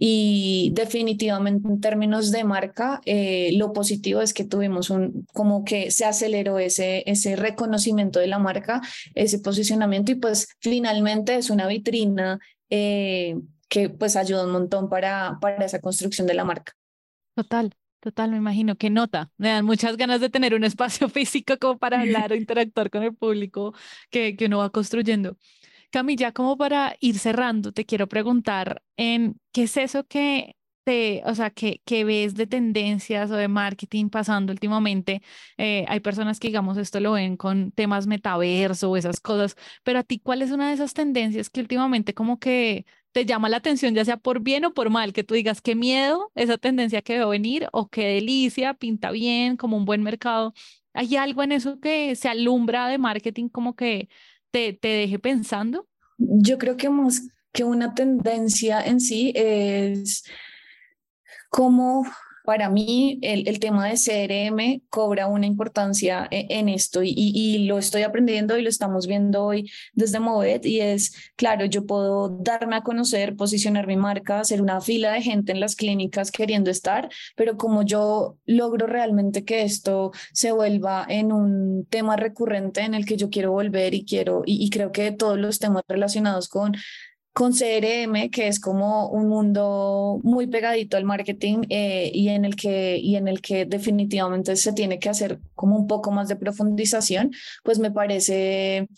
y 0.00 0.70
definitivamente 0.74 1.68
en 1.68 1.80
términos 1.80 2.30
de 2.30 2.44
marca, 2.44 3.00
eh, 3.04 3.50
lo 3.54 3.72
positivo 3.72 4.22
es 4.22 4.32
que 4.32 4.44
tuvimos 4.44 4.90
un, 4.90 5.26
como 5.32 5.64
que 5.64 5.90
se 5.90 6.04
aceleró 6.04 6.60
ese, 6.60 7.02
ese 7.10 7.34
reconocimiento 7.34 8.20
de 8.20 8.28
la 8.28 8.38
marca, 8.38 8.80
ese 9.16 9.40
posicionamiento 9.40 10.12
y 10.12 10.14
pues 10.14 10.48
finalmente 10.60 11.34
es 11.34 11.50
una 11.50 11.66
vitrina 11.66 12.38
eh, 12.70 13.36
que 13.68 13.90
pues 13.90 14.14
ayuda 14.14 14.46
un 14.46 14.52
montón 14.52 14.88
para, 14.88 15.38
para 15.40 15.64
esa 15.64 15.80
construcción 15.80 16.28
de 16.28 16.34
la 16.34 16.44
marca. 16.44 16.74
Total. 17.34 17.74
Total, 18.00 18.30
me 18.30 18.36
imagino 18.36 18.76
que 18.76 18.90
nota. 18.90 19.32
Me 19.38 19.48
dan 19.48 19.64
muchas 19.64 19.96
ganas 19.96 20.20
de 20.20 20.30
tener 20.30 20.54
un 20.54 20.64
espacio 20.64 21.08
físico 21.08 21.58
como 21.58 21.78
para 21.78 22.00
hablar 22.00 22.32
o 22.32 22.34
interactuar 22.36 22.90
con 22.90 23.02
el 23.02 23.14
público 23.14 23.74
que, 24.10 24.36
que 24.36 24.46
uno 24.46 24.58
va 24.58 24.70
construyendo. 24.70 25.36
Camilla, 25.90 26.32
como 26.32 26.58
para 26.58 26.96
ir 27.00 27.18
cerrando, 27.18 27.72
te 27.72 27.86
quiero 27.86 28.08
preguntar 28.08 28.82
en 28.96 29.40
qué 29.52 29.64
es 29.64 29.76
eso 29.78 30.06
que 30.06 30.56
te, 30.88 31.22
o 31.26 31.34
sea, 31.34 31.50
que, 31.50 31.82
que 31.84 32.02
ves 32.04 32.34
de 32.34 32.46
tendencias 32.46 33.30
o 33.30 33.36
de 33.36 33.46
marketing 33.46 34.08
pasando 34.08 34.54
últimamente. 34.54 35.20
Eh, 35.58 35.84
hay 35.86 36.00
personas 36.00 36.40
que, 36.40 36.48
digamos, 36.48 36.78
esto 36.78 36.98
lo 36.98 37.12
ven 37.12 37.36
con 37.36 37.72
temas 37.72 38.06
metaverso 38.06 38.90
o 38.90 38.96
esas 38.96 39.20
cosas, 39.20 39.54
pero 39.84 39.98
a 39.98 40.02
ti, 40.02 40.18
¿cuál 40.18 40.40
es 40.40 40.50
una 40.50 40.68
de 40.68 40.74
esas 40.74 40.94
tendencias 40.94 41.50
que 41.50 41.60
últimamente 41.60 42.14
como 42.14 42.38
que 42.38 42.86
te 43.12 43.26
llama 43.26 43.50
la 43.50 43.58
atención, 43.58 43.94
ya 43.94 44.02
sea 44.06 44.16
por 44.16 44.40
bien 44.40 44.64
o 44.64 44.72
por 44.72 44.88
mal, 44.88 45.12
que 45.12 45.24
tú 45.24 45.34
digas 45.34 45.60
qué 45.60 45.74
miedo 45.74 46.32
esa 46.34 46.56
tendencia 46.56 47.02
que 47.02 47.18
veo 47.18 47.28
venir 47.28 47.68
o 47.72 47.88
qué 47.88 48.06
delicia, 48.06 48.72
pinta 48.72 49.10
bien, 49.10 49.58
como 49.58 49.76
un 49.76 49.84
buen 49.84 50.02
mercado. 50.02 50.54
¿Hay 50.94 51.16
algo 51.16 51.42
en 51.42 51.52
eso 51.52 51.80
que 51.80 52.16
se 52.16 52.30
alumbra 52.30 52.88
de 52.88 52.96
marketing 52.96 53.50
como 53.50 53.76
que 53.76 54.08
te, 54.50 54.72
te 54.72 54.88
deje 54.88 55.18
pensando? 55.18 55.86
Yo 56.16 56.56
creo 56.56 56.78
que 56.78 56.88
más 56.88 57.28
que 57.52 57.64
una 57.64 57.94
tendencia 57.94 58.80
en 58.80 59.00
sí 59.00 59.32
es 59.34 60.24
cómo 61.48 62.04
para 62.48 62.70
mí 62.70 63.18
el, 63.20 63.60
tema 63.60 63.90
de 63.90 63.98
CRM 63.98 64.80
cobra 64.88 65.26
una 65.26 65.44
importancia 65.44 66.26
e, 66.30 66.46
en, 66.48 66.70
esto 66.70 67.02
y, 67.04 67.66
lo 67.66 67.76
estoy 67.76 68.04
aprendiendo 68.04 68.56
y 68.56 68.62
lo 68.62 68.70
estamos 68.70 69.06
viendo 69.06 69.44
hoy 69.44 69.70
desde 69.92 70.18
Movet 70.18 70.64
y 70.64 70.80
es, 70.80 71.12
claro, 71.36 71.66
yo 71.66 71.84
puedo 71.84 72.30
darme 72.30 72.76
a 72.76 72.80
conocer, 72.80 73.36
posicionar 73.36 73.86
mi 73.86 73.98
marca, 73.98 74.40
hacer 74.40 74.62
una 74.62 74.80
fila 74.80 75.12
de 75.12 75.20
gente 75.20 75.52
en 75.52 75.60
las 75.60 75.76
clínicas 75.76 76.30
queriendo 76.30 76.70
estar, 76.70 77.10
pero 77.36 77.58
como 77.58 77.82
yo 77.82 78.38
logro 78.46 78.86
realmente 78.86 79.44
que 79.44 79.60
esto 79.60 80.12
se 80.32 80.50
vuelva 80.50 81.04
en 81.06 81.32
un 81.32 81.84
tema 81.90 82.16
recurrente 82.16 82.80
en 82.80 82.94
el 82.94 83.04
que 83.04 83.18
yo 83.18 83.28
quiero 83.28 83.52
volver 83.52 83.92
y 83.92 84.06
quiero, 84.06 84.42
y 84.46 84.70
creo 84.70 84.90
que 84.90 85.12
todos 85.12 85.36
los 85.36 85.58
temas 85.58 85.82
relacionados 85.86 86.48
con 86.48 86.74
con 87.38 87.52
CRM, 87.52 88.30
que 88.32 88.48
es 88.48 88.58
como 88.58 89.10
un 89.10 89.28
mundo 89.28 90.18
muy 90.24 90.48
pegadito 90.48 90.96
al 90.96 91.04
marketing 91.04 91.58
eh, 91.68 92.10
y, 92.12 92.30
en 92.30 92.44
el 92.44 92.56
que, 92.56 92.98
y 92.98 93.14
en 93.14 93.28
el 93.28 93.40
que 93.40 93.64
definitivamente 93.64 94.56
se 94.56 94.72
tiene 94.72 94.98
que 94.98 95.08
hacer 95.08 95.38
como 95.54 95.76
un 95.76 95.86
poco 95.86 96.10
más 96.10 96.26
de 96.26 96.34
profundización, 96.34 97.30
pues 97.62 97.78
me 97.78 97.92
parece 97.92 98.88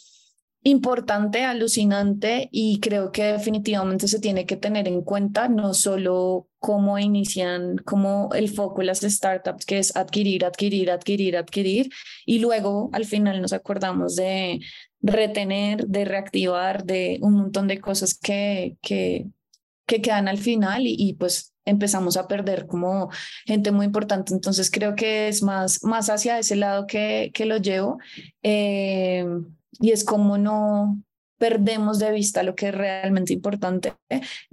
importante, 0.63 1.45
alucinante 1.45 2.49
y 2.51 2.81
creo 2.81 3.13
que 3.13 3.25
definitivamente 3.25 4.09
se 4.09 4.21
tiene 4.21 4.47
que 4.47 4.57
tener 4.57 4.89
en 4.89 5.03
cuenta 5.03 5.49
no 5.49 5.75
solo 5.75 6.49
cómo 6.59 6.99
inician, 6.99 7.77
como 7.85 8.31
el 8.33 8.49
foco 8.49 8.81
de 8.81 8.87
las 8.87 9.01
startups, 9.01 9.67
que 9.67 9.79
es 9.79 9.95
adquirir, 9.97 10.47
adquirir, 10.47 10.91
adquirir, 10.91 11.37
adquirir, 11.37 11.91
y 12.25 12.39
luego 12.39 12.89
al 12.93 13.05
final 13.05 13.43
nos 13.43 13.53
acordamos 13.53 14.17
de, 14.17 14.61
retener, 15.03 15.87
de 15.87 16.05
reactivar, 16.05 16.85
de 16.85 17.19
un 17.23 17.35
montón 17.35 17.69
de 17.69 17.81
cosas 17.81 18.15
que, 18.15 18.77
que, 18.83 19.27
que 19.87 20.03
quedan 20.03 20.29
al 20.29 20.39
final 20.39 20.83
y, 20.85 21.15
pues 21.19 21.55
empezamos 21.67 22.17
a 22.17 22.27
perder 22.27 22.67
como 22.67 23.11
gente 23.47 23.71
muy 23.71 23.87
importante. 23.87 24.35
Entonces 24.35 24.71
creo 24.71 24.95
que 24.97 25.29
es 25.29 25.43
más, 25.43 25.85
más 25.85 26.11
hacia 26.11 26.39
ese 26.39 26.57
lado 26.57 26.87
que, 26.87 27.31
que 27.35 27.45
lo 27.45 27.59
llevo 27.59 27.99
eh, 28.43 29.25
y 29.79 29.93
es 29.93 30.05
como 30.05 30.37
no, 30.39 31.01
perdemos 31.41 31.99
de 31.99 32.13
vista 32.13 32.43
lo 32.43 32.55
que 32.55 32.69
es 32.69 32.75
realmente 32.75 33.33
importante, 33.33 33.95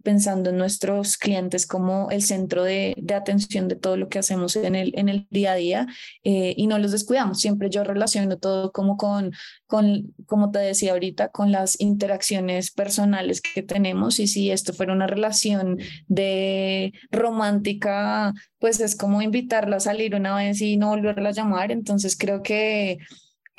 pensando 0.03 0.51
en 0.51 0.57
nuestros 0.57 1.17
clientes 1.17 1.67
como 1.67 2.09
el 2.11 2.23
centro 2.23 2.63
de, 2.63 2.95
atención 3.13 3.67
de 3.67 3.75
todo 3.75 3.97
lo 3.97 4.07
que 4.07 4.19
hacemos 4.19 4.55
en 4.55 4.73
el, 4.73 4.97
en 4.97 5.09
el 5.09 5.27
día 5.29 5.51
a 5.51 5.55
día 5.55 5.87
eh, 6.23 6.53
y 6.55 6.65
no 6.67 6.79
los 6.79 6.93
descuidamos. 6.93 7.41
Siempre 7.41 7.69
yo 7.69 7.83
relaciono 7.83 8.37
todo 8.37 8.71
como 8.71 8.95
con, 8.95 9.33
con, 9.65 10.13
como 10.27 10.49
te 10.49 10.59
decía 10.59 10.93
ahorita, 10.93 11.27
con 11.27 11.51
las 11.51 11.77
interacciones 11.81 12.71
personales 12.71 13.41
que 13.41 13.63
tenemos 13.63 14.21
y 14.21 14.27
si 14.27 14.49
esto 14.49 14.71
fuera 14.71 14.93
una 14.93 15.07
relación 15.07 15.79
de 16.07 16.93
romántica, 17.11 18.33
pues 18.59 18.79
es 18.79 18.95
como 18.95 19.21
invitarla 19.21 19.75
a 19.75 19.81
salir 19.81 20.15
una 20.15 20.37
vez 20.37 20.61
y 20.61 20.77
no 20.77 20.87
volverla 20.87 21.29
a 21.29 21.33
llamar. 21.33 21.73
Entonces 21.73 22.15
creo 22.17 22.41
que 22.43 22.99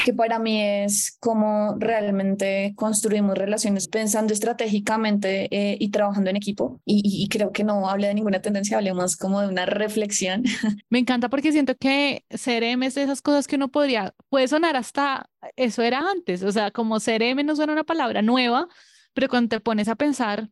que 0.04 0.14
para 0.14 0.38
mí 0.38 0.62
es 0.62 1.16
cómo 1.18 1.74
realmente 1.78 2.72
construimos 2.76 3.36
relaciones 3.36 3.88
pensando 3.88 4.32
estratégicamente 4.32 5.48
eh, 5.50 5.76
y 5.80 5.90
trabajando 5.90 6.30
en 6.30 6.36
equipo. 6.36 6.80
Y, 6.84 7.28
creo 7.28 7.52
que 7.52 7.64
no 7.64 7.90
hable 7.90 8.06
de 8.06 8.14
ninguna 8.14 8.40
tendencia, 8.40 8.78
hable 8.78 8.94
más 8.94 9.16
como 9.16 9.40
de 9.40 9.48
una 9.48 9.66
reflexión. 9.66 10.44
Me 10.88 11.00
encanta 11.00 11.28
porque 11.28 11.52
siento 11.52 11.74
que 11.76 12.24
CRM 12.30 12.84
es 12.84 12.94
de 12.94 13.02
esas 13.02 13.20
cosas 13.20 13.46
que 13.48 13.56
uno 13.56 13.68
podría, 13.68 14.14
puede 14.28 14.46
sonar 14.46 14.76
hasta, 14.76 15.28
eso 15.56 15.82
era 15.82 15.98
antes, 16.10 16.42
o 16.44 16.52
sea, 16.52 16.70
como 16.70 17.00
CRM 17.00 17.44
no 17.44 17.56
suena 17.56 17.72
una 17.72 17.84
palabra 17.84 18.22
nueva, 18.22 18.68
pero 19.14 19.28
cuando 19.28 19.48
te 19.48 19.60
pones 19.60 19.88
a 19.88 19.96
pensar, 19.96 20.48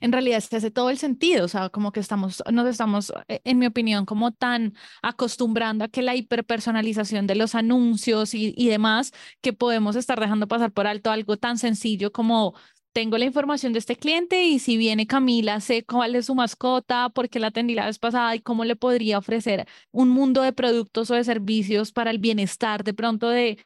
en 0.00 0.12
realidad 0.12 0.40
se 0.40 0.56
hace 0.56 0.70
todo 0.70 0.90
el 0.90 0.98
sentido, 0.98 1.44
o 1.44 1.48
sea, 1.48 1.68
como 1.68 1.92
que 1.92 2.00
estamos, 2.00 2.42
nos 2.52 2.66
estamos, 2.66 3.12
eh, 3.28 3.40
en 3.44 3.58
mi 3.58 3.66
opinión, 3.66 4.06
como 4.06 4.32
tan 4.32 4.74
acostumbrando 5.02 5.84
a 5.84 5.88
que 5.88 6.02
la 6.02 6.14
hiperpersonalización 6.14 7.26
de 7.26 7.34
los 7.34 7.54
anuncios 7.54 8.34
y, 8.34 8.54
y 8.56 8.68
demás, 8.68 9.12
que 9.42 9.52
podemos 9.52 9.96
estar 9.96 10.18
dejando 10.20 10.48
pasar 10.48 10.72
por 10.72 10.86
alto 10.86 11.10
algo 11.10 11.36
tan 11.36 11.58
sencillo 11.58 12.12
como 12.12 12.54
tengo 12.94 13.18
la 13.18 13.24
información 13.24 13.72
de 13.72 13.80
este 13.80 13.96
cliente 13.96 14.44
y 14.44 14.60
si 14.60 14.76
viene 14.76 15.08
Camila, 15.08 15.60
sé 15.60 15.84
cuál 15.84 16.14
es 16.14 16.26
su 16.26 16.34
mascota, 16.36 17.10
por 17.10 17.28
qué 17.28 17.40
la 17.40 17.48
atendí 17.48 17.74
la 17.74 17.86
vez 17.86 17.98
pasada 17.98 18.36
y 18.36 18.40
cómo 18.40 18.64
le 18.64 18.76
podría 18.76 19.18
ofrecer 19.18 19.66
un 19.90 20.10
mundo 20.10 20.42
de 20.42 20.52
productos 20.52 21.10
o 21.10 21.14
de 21.14 21.24
servicios 21.24 21.90
para 21.90 22.12
el 22.12 22.18
bienestar 22.18 22.84
de 22.84 22.94
pronto 22.94 23.28
de 23.28 23.58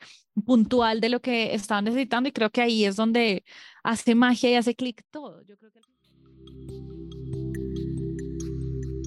puntual 0.47 1.01
de 1.03 1.11
lo 1.11 1.21
que 1.21 1.55
estaban 1.55 1.85
necesitando 1.85 2.31
y 2.31 2.33
creo 2.33 2.49
que 2.49 2.63
ahí 2.63 2.87
es 2.87 2.97
donde 2.97 3.45
hace 3.85 4.15
magia 4.15 4.51
y 4.51 4.55
hace 4.55 4.75
clic 4.75 5.03
todo. 5.11 5.43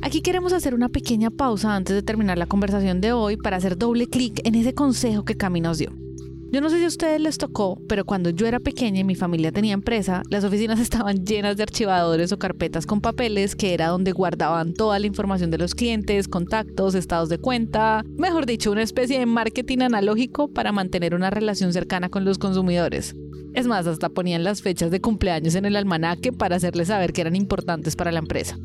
Aquí 0.03 0.21
queremos 0.21 0.53
hacer 0.53 0.75
una 0.75 0.89
pequeña 0.89 1.31
pausa 1.31 1.75
antes 1.75 1.95
de 1.95 2.03
terminar 2.03 2.37
la 2.37 2.45
conversación 2.45 3.01
de 3.01 3.11
hoy 3.11 3.37
para 3.37 3.57
hacer 3.57 3.75
doble 3.75 4.07
clic 4.07 4.39
en 4.45 4.53
ese 4.53 4.75
consejo 4.75 5.25
que 5.25 5.35
Cami 5.35 5.61
nos 5.61 5.79
dio. 5.79 5.91
Yo 6.51 6.59
no 6.59 6.69
sé 6.69 6.79
si 6.79 6.83
a 6.83 6.89
ustedes 6.89 7.21
les 7.21 7.37
tocó, 7.37 7.81
pero 7.87 8.03
cuando 8.03 8.29
yo 8.29 8.45
era 8.45 8.59
pequeña 8.59 8.99
y 8.99 9.03
mi 9.05 9.15
familia 9.15 9.53
tenía 9.53 9.73
empresa, 9.73 10.21
las 10.29 10.43
oficinas 10.43 10.79
estaban 10.81 11.25
llenas 11.25 11.55
de 11.55 11.63
archivadores 11.63 12.33
o 12.33 12.39
carpetas 12.39 12.85
con 12.85 12.99
papeles 12.99 13.55
que 13.55 13.73
era 13.73 13.87
donde 13.87 14.11
guardaban 14.11 14.73
toda 14.73 14.99
la 14.99 15.07
información 15.07 15.49
de 15.49 15.57
los 15.57 15.73
clientes, 15.73 16.27
contactos, 16.27 16.93
estados 16.93 17.29
de 17.29 17.37
cuenta, 17.37 18.03
mejor 18.17 18.45
dicho, 18.45 18.69
una 18.69 18.81
especie 18.81 19.17
de 19.17 19.25
marketing 19.25 19.79
analógico 19.79 20.49
para 20.49 20.73
mantener 20.73 21.15
una 21.15 21.29
relación 21.29 21.71
cercana 21.71 22.09
con 22.09 22.25
los 22.25 22.37
consumidores. 22.37 23.15
Es 23.53 23.65
más, 23.65 23.87
hasta 23.87 24.09
ponían 24.09 24.43
las 24.43 24.61
fechas 24.61 24.91
de 24.91 24.99
cumpleaños 24.99 25.55
en 25.55 25.63
el 25.63 25.77
almanaque 25.77 26.33
para 26.33 26.57
hacerles 26.57 26.89
saber 26.89 27.13
que 27.13 27.21
eran 27.21 27.37
importantes 27.37 27.95
para 27.95 28.11
la 28.11 28.19
empresa. 28.19 28.57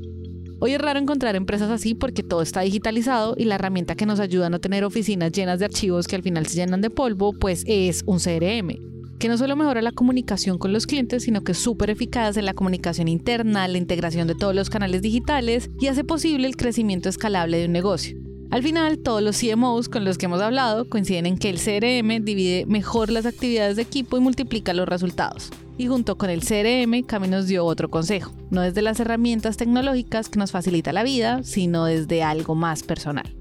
Hoy 0.58 0.72
es 0.72 0.80
raro 0.80 0.98
encontrar 0.98 1.36
empresas 1.36 1.70
así 1.70 1.94
porque 1.94 2.22
todo 2.22 2.40
está 2.40 2.62
digitalizado 2.62 3.34
y 3.36 3.44
la 3.44 3.56
herramienta 3.56 3.94
que 3.94 4.06
nos 4.06 4.20
ayuda 4.20 4.46
a 4.46 4.50
no 4.50 4.58
tener 4.58 4.84
oficinas 4.84 5.30
llenas 5.32 5.58
de 5.58 5.66
archivos 5.66 6.08
que 6.08 6.16
al 6.16 6.22
final 6.22 6.46
se 6.46 6.56
llenan 6.56 6.80
de 6.80 6.88
polvo, 6.88 7.34
pues 7.34 7.62
es 7.66 8.02
un 8.06 8.18
CRM, 8.18 9.18
que 9.18 9.28
no 9.28 9.36
solo 9.36 9.54
mejora 9.54 9.82
la 9.82 9.92
comunicación 9.92 10.56
con 10.56 10.72
los 10.72 10.86
clientes, 10.86 11.24
sino 11.24 11.42
que 11.42 11.52
es 11.52 11.58
súper 11.58 11.90
eficaz 11.90 12.38
en 12.38 12.46
la 12.46 12.54
comunicación 12.54 13.06
interna, 13.06 13.68
la 13.68 13.76
integración 13.76 14.26
de 14.28 14.34
todos 14.34 14.54
los 14.54 14.70
canales 14.70 15.02
digitales 15.02 15.68
y 15.78 15.88
hace 15.88 16.04
posible 16.04 16.48
el 16.48 16.56
crecimiento 16.56 17.10
escalable 17.10 17.58
de 17.58 17.66
un 17.66 17.72
negocio. 17.72 18.25
Al 18.50 18.62
final, 18.62 18.98
todos 18.98 19.22
los 19.22 19.38
CMOs 19.38 19.88
con 19.88 20.04
los 20.04 20.18
que 20.18 20.26
hemos 20.26 20.40
hablado 20.40 20.88
coinciden 20.88 21.26
en 21.26 21.36
que 21.36 21.50
el 21.50 21.58
CRM 21.58 22.24
divide 22.24 22.64
mejor 22.66 23.10
las 23.10 23.26
actividades 23.26 23.76
de 23.76 23.82
equipo 23.82 24.16
y 24.16 24.20
multiplica 24.20 24.72
los 24.72 24.88
resultados. 24.88 25.50
Y 25.78 25.88
junto 25.88 26.16
con 26.16 26.30
el 26.30 26.40
CRM, 26.40 27.02
Cami 27.02 27.28
nos 27.28 27.48
dio 27.48 27.64
otro 27.64 27.90
consejo, 27.90 28.32
no 28.50 28.62
desde 28.62 28.82
las 28.82 28.98
herramientas 29.00 29.56
tecnológicas 29.56 30.28
que 30.28 30.38
nos 30.38 30.52
facilita 30.52 30.92
la 30.92 31.02
vida, 31.02 31.42
sino 31.42 31.84
desde 31.84 32.22
algo 32.22 32.54
más 32.54 32.82
personal. 32.82 33.34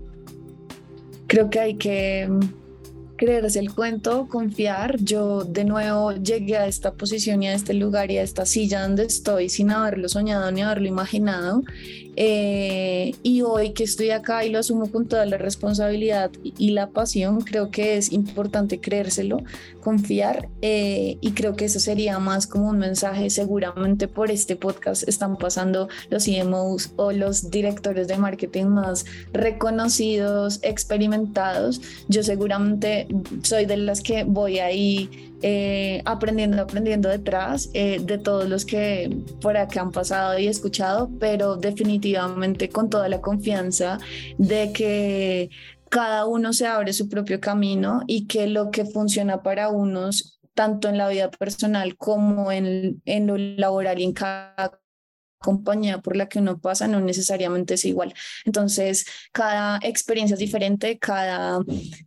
Creo 1.28 1.50
que 1.50 1.60
hay 1.60 1.76
que 1.76 2.30
creerse 3.16 3.60
el 3.60 3.74
cuento, 3.74 4.28
confiar. 4.28 4.98
Yo 5.00 5.44
de 5.44 5.66
nuevo 5.66 6.12
llegué 6.14 6.58
a 6.58 6.68
esta 6.68 6.94
posición 6.94 7.44
y 7.44 7.48
a 7.48 7.54
este 7.54 7.74
lugar 7.74 8.12
y 8.12 8.18
a 8.18 8.24
esta 8.24 8.46
silla 8.46 8.82
donde 8.82 9.06
estoy 9.06 9.50
sin 9.50 9.72
haberlo 9.72 10.10
soñado 10.10 10.52
ni 10.52 10.62
haberlo 10.62 10.88
imaginado. 10.88 11.64
Eh, 12.18 13.14
y 13.24 13.42
hoy 13.42 13.74
que 13.74 13.84
estoy 13.84 14.12
acá 14.12 14.46
y 14.46 14.50
lo 14.50 14.60
asumo 14.60 14.92
con 14.92 15.08
toda 15.08 15.26
la 15.26 15.38
responsabilidad 15.38 16.32
y, 16.44 16.72
la 16.72 16.90
pasión, 16.90 17.42
creo 17.42 17.72
que 17.72 17.98
es 17.98 18.12
importante 18.12 18.80
creérselo, 18.80 19.44
confiar 19.82 20.50
eh, 20.62 21.18
y 21.22 21.32
creo 21.32 21.56
que 21.56 21.66
eso 21.66 21.80
sería 21.80 22.20
más 22.20 22.48
como 22.48 22.70
un 22.70 22.78
mensaje. 22.78 23.30
Seguramente 23.30 24.08
por 24.08 24.32
este 24.32 24.56
podcast 24.56 25.08
están 25.08 25.38
pasando 25.38 25.90
los 26.10 26.26
CMOs 26.26 26.94
o 26.96 27.12
los 27.12 27.52
directores 27.52 28.08
de 28.08 28.18
marketing 28.18 28.66
más 28.66 29.06
reconocidos, 29.34 30.60
experimentados. 30.64 31.82
Yo 32.08 32.24
seguramente 32.24 33.08
soy 33.44 33.66
de 33.66 33.78
las 33.78 34.02
que 34.02 34.24
voy 34.24 34.60
ahí 34.60 35.35
eh, 35.48 36.02
aprendiendo, 36.06 36.60
aprendiendo 36.60 37.08
detrás 37.08 37.70
eh, 37.76 38.00
de 38.02 38.18
todos 38.18 38.50
los 38.50 38.66
que 38.66 39.16
por 39.42 39.56
acá 39.58 39.82
han 39.82 39.92
pasado 39.92 40.40
y 40.40 40.48
escuchado, 40.48 41.12
pero 41.20 41.56
definitivamente 41.56 42.70
con 42.70 42.90
toda 42.90 43.10
la 43.10 43.22
confianza 43.22 44.00
de 44.40 44.74
que 44.74 45.52
cada 45.90 46.26
uno 46.26 46.52
se 46.52 46.66
abre 46.66 46.94
su 46.94 47.10
propio 47.10 47.40
camino 47.40 48.02
y 48.08 48.26
que 48.26 48.48
lo 48.48 48.72
que 48.72 48.86
funciona 48.86 49.44
para 49.44 49.70
unos, 49.70 50.40
tanto 50.56 50.90
en 50.90 50.98
la 50.98 51.10
vida 51.10 51.30
personal 51.30 51.96
como 51.96 52.52
en, 52.52 53.04
en 53.06 53.28
lo 53.28 53.38
laboral 53.38 54.02
en 54.02 54.14
cada 54.14 54.80
compañía 55.46 56.00
por 56.00 56.16
la 56.18 56.28
que 56.28 56.40
uno 56.40 56.58
pasa 56.58 56.88
no 56.88 57.00
necesariamente 57.00 57.76
es 57.76 57.86
igual. 57.86 58.14
Entonces, 58.46 59.06
cada 59.32 59.80
experiencia 59.84 60.34
es 60.34 60.40
diferente, 60.40 60.98
cada 60.98 61.60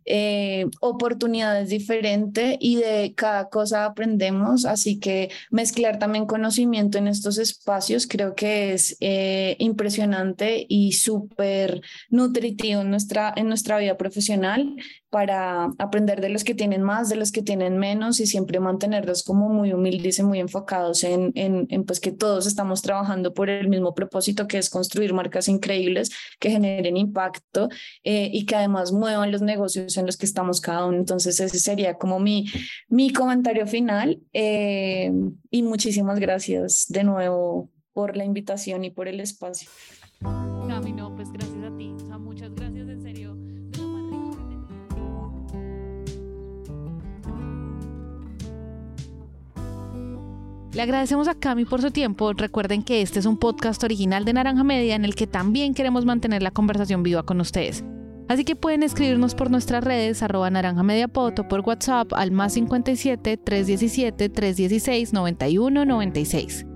eh, 0.03 0.65
oportunidad 0.81 1.61
es 1.61 1.69
diferente 1.69 2.57
y 2.59 2.75
de 2.75 3.13
cada 3.15 3.47
cosa 3.47 3.85
aprendemos, 3.85 4.65
así 4.65 4.99
que 4.99 5.29
mezclar 5.51 5.99
también 5.99 6.25
conocimiento 6.25 6.97
en 6.97 7.07
estos 7.07 7.37
espacios 7.37 8.07
creo 8.07 8.35
que 8.35 8.73
es 8.73 8.97
eh, 8.99 9.55
impresionante 9.59 10.65
y 10.67 10.91
súper 10.91 11.81
nutritivo 12.09 12.83
nuestra, 12.83 13.33
en 13.37 13.47
nuestra 13.47 13.77
vida 13.77 13.95
profesional 13.95 14.75
para 15.09 15.71
aprender 15.79 16.21
de 16.21 16.29
los 16.29 16.43
que 16.43 16.53
tienen 16.53 16.83
más, 16.83 17.09
de 17.09 17.15
los 17.15 17.31
que 17.31 17.41
tienen 17.41 17.77
menos 17.77 18.19
y 18.19 18.27
siempre 18.27 18.59
mantenerlos 18.59 19.23
como 19.23 19.49
muy 19.49 19.73
humildes 19.73 20.19
y 20.19 20.23
muy 20.23 20.39
enfocados 20.39 21.03
en, 21.03 21.31
en, 21.35 21.83
pues 21.85 21.99
que 21.99 22.11
todos 22.11 22.45
estamos 22.45 22.81
trabajando 22.81 23.33
por 23.33 23.49
el 23.49 23.69
mismo 23.69 23.95
propósito 23.95 24.47
que 24.47 24.59
es 24.59 24.69
construir 24.69 25.13
marcas 25.13 25.47
increíbles 25.47 26.11
que 26.39 26.51
generen 26.51 26.95
impacto 26.95 27.69
eh, 28.03 28.29
y 28.31 28.45
que 28.45 28.55
además 28.55 28.91
muevan 28.91 29.31
los 29.31 29.41
negocios 29.41 29.97
en 29.97 30.05
los 30.05 30.15
que 30.15 30.27
estamos 30.27 30.61
cada 30.61 30.85
uno. 30.85 30.97
Entonces 30.97 31.39
ese 31.39 31.59
sería 31.59 31.95
como 31.95 32.19
mi, 32.19 32.45
mi 32.87 33.11
comentario 33.11 33.65
final 33.65 34.19
eh, 34.33 35.11
y 35.49 35.63
muchísimas 35.63 36.19
gracias 36.19 36.85
de 36.87 37.03
nuevo 37.03 37.71
por 37.93 38.15
la 38.15 38.25
invitación 38.25 38.83
y 38.83 38.91
por 38.91 39.07
el 39.07 39.19
espacio. 39.19 39.69
Le 50.71 50.83
agradecemos 50.83 51.27
a 51.27 51.33
Cami 51.33 51.65
por 51.65 51.81
su 51.81 51.89
tiempo. 51.89 52.31
Recuerden 52.33 52.83
que 52.83 53.01
este 53.01 53.17
es 53.17 53.25
un 53.25 53.37
podcast 53.37 53.83
original 53.83 54.23
de 54.23 54.33
Naranja 54.33 54.63
Media 54.63 54.95
en 54.95 55.03
el 55.03 55.15
que 55.15 55.25
también 55.25 55.73
queremos 55.73 56.05
mantener 56.05 56.43
la 56.43 56.51
conversación 56.51 57.01
viva 57.01 57.23
con 57.23 57.41
ustedes. 57.41 57.83
Así 58.27 58.45
que 58.45 58.55
pueden 58.55 58.83
escribirnos 58.83 59.33
por 59.33 59.49
nuestras 59.49 59.83
redes 59.83 60.21
arroba 60.21 60.51
naranja 60.51 60.83
media 60.83 61.07
por 61.07 61.33
WhatsApp 61.65 62.13
al 62.13 62.29
más 62.29 62.53
57 62.53 63.37
317 63.37 64.29
316 64.29 65.13
91 65.13 65.85
96. 65.85 66.67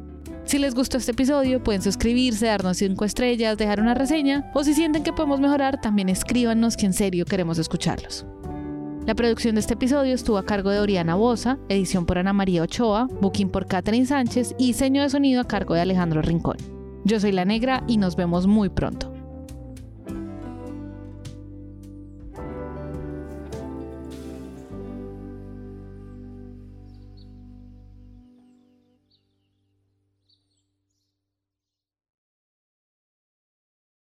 Si 0.45 0.57
les 0.57 0.73
gustó 0.73 0.97
este 0.97 1.11
episodio, 1.11 1.61
pueden 1.61 1.83
suscribirse, 1.83 2.47
darnos 2.47 2.77
5 2.77 3.05
estrellas, 3.05 3.59
dejar 3.59 3.79
una 3.79 3.93
reseña 3.93 4.49
o 4.55 4.63
si 4.63 4.73
sienten 4.73 5.03
que 5.03 5.13
podemos 5.13 5.39
mejorar, 5.39 5.79
también 5.79 6.09
escríbanos 6.09 6.75
que 6.75 6.87
en 6.87 6.93
serio 6.93 7.25
queremos 7.25 7.59
escucharlos. 7.59 8.25
La 9.05 9.15
producción 9.15 9.55
de 9.55 9.59
este 9.59 9.73
episodio 9.73 10.15
estuvo 10.15 10.37
a 10.37 10.45
cargo 10.45 10.69
de 10.69 10.79
Oriana 10.79 11.15
Bosa, 11.15 11.59
edición 11.67 12.05
por 12.05 12.17
Ana 12.17 12.31
María 12.31 12.63
Ochoa, 12.63 13.09
booking 13.19 13.49
por 13.49 13.67
Catherine 13.67 14.05
Sánchez 14.05 14.55
y 14.57 14.67
diseño 14.67 15.01
de 15.01 15.09
sonido 15.09 15.41
a 15.41 15.47
cargo 15.47 15.73
de 15.73 15.81
Alejandro 15.81 16.21
Rincón. 16.21 16.55
Yo 17.03 17.19
soy 17.19 17.33
La 17.33 17.43
Negra 17.43 17.83
y 17.85 17.97
nos 17.97 18.15
vemos 18.15 18.47
muy 18.47 18.69
pronto. 18.69 19.12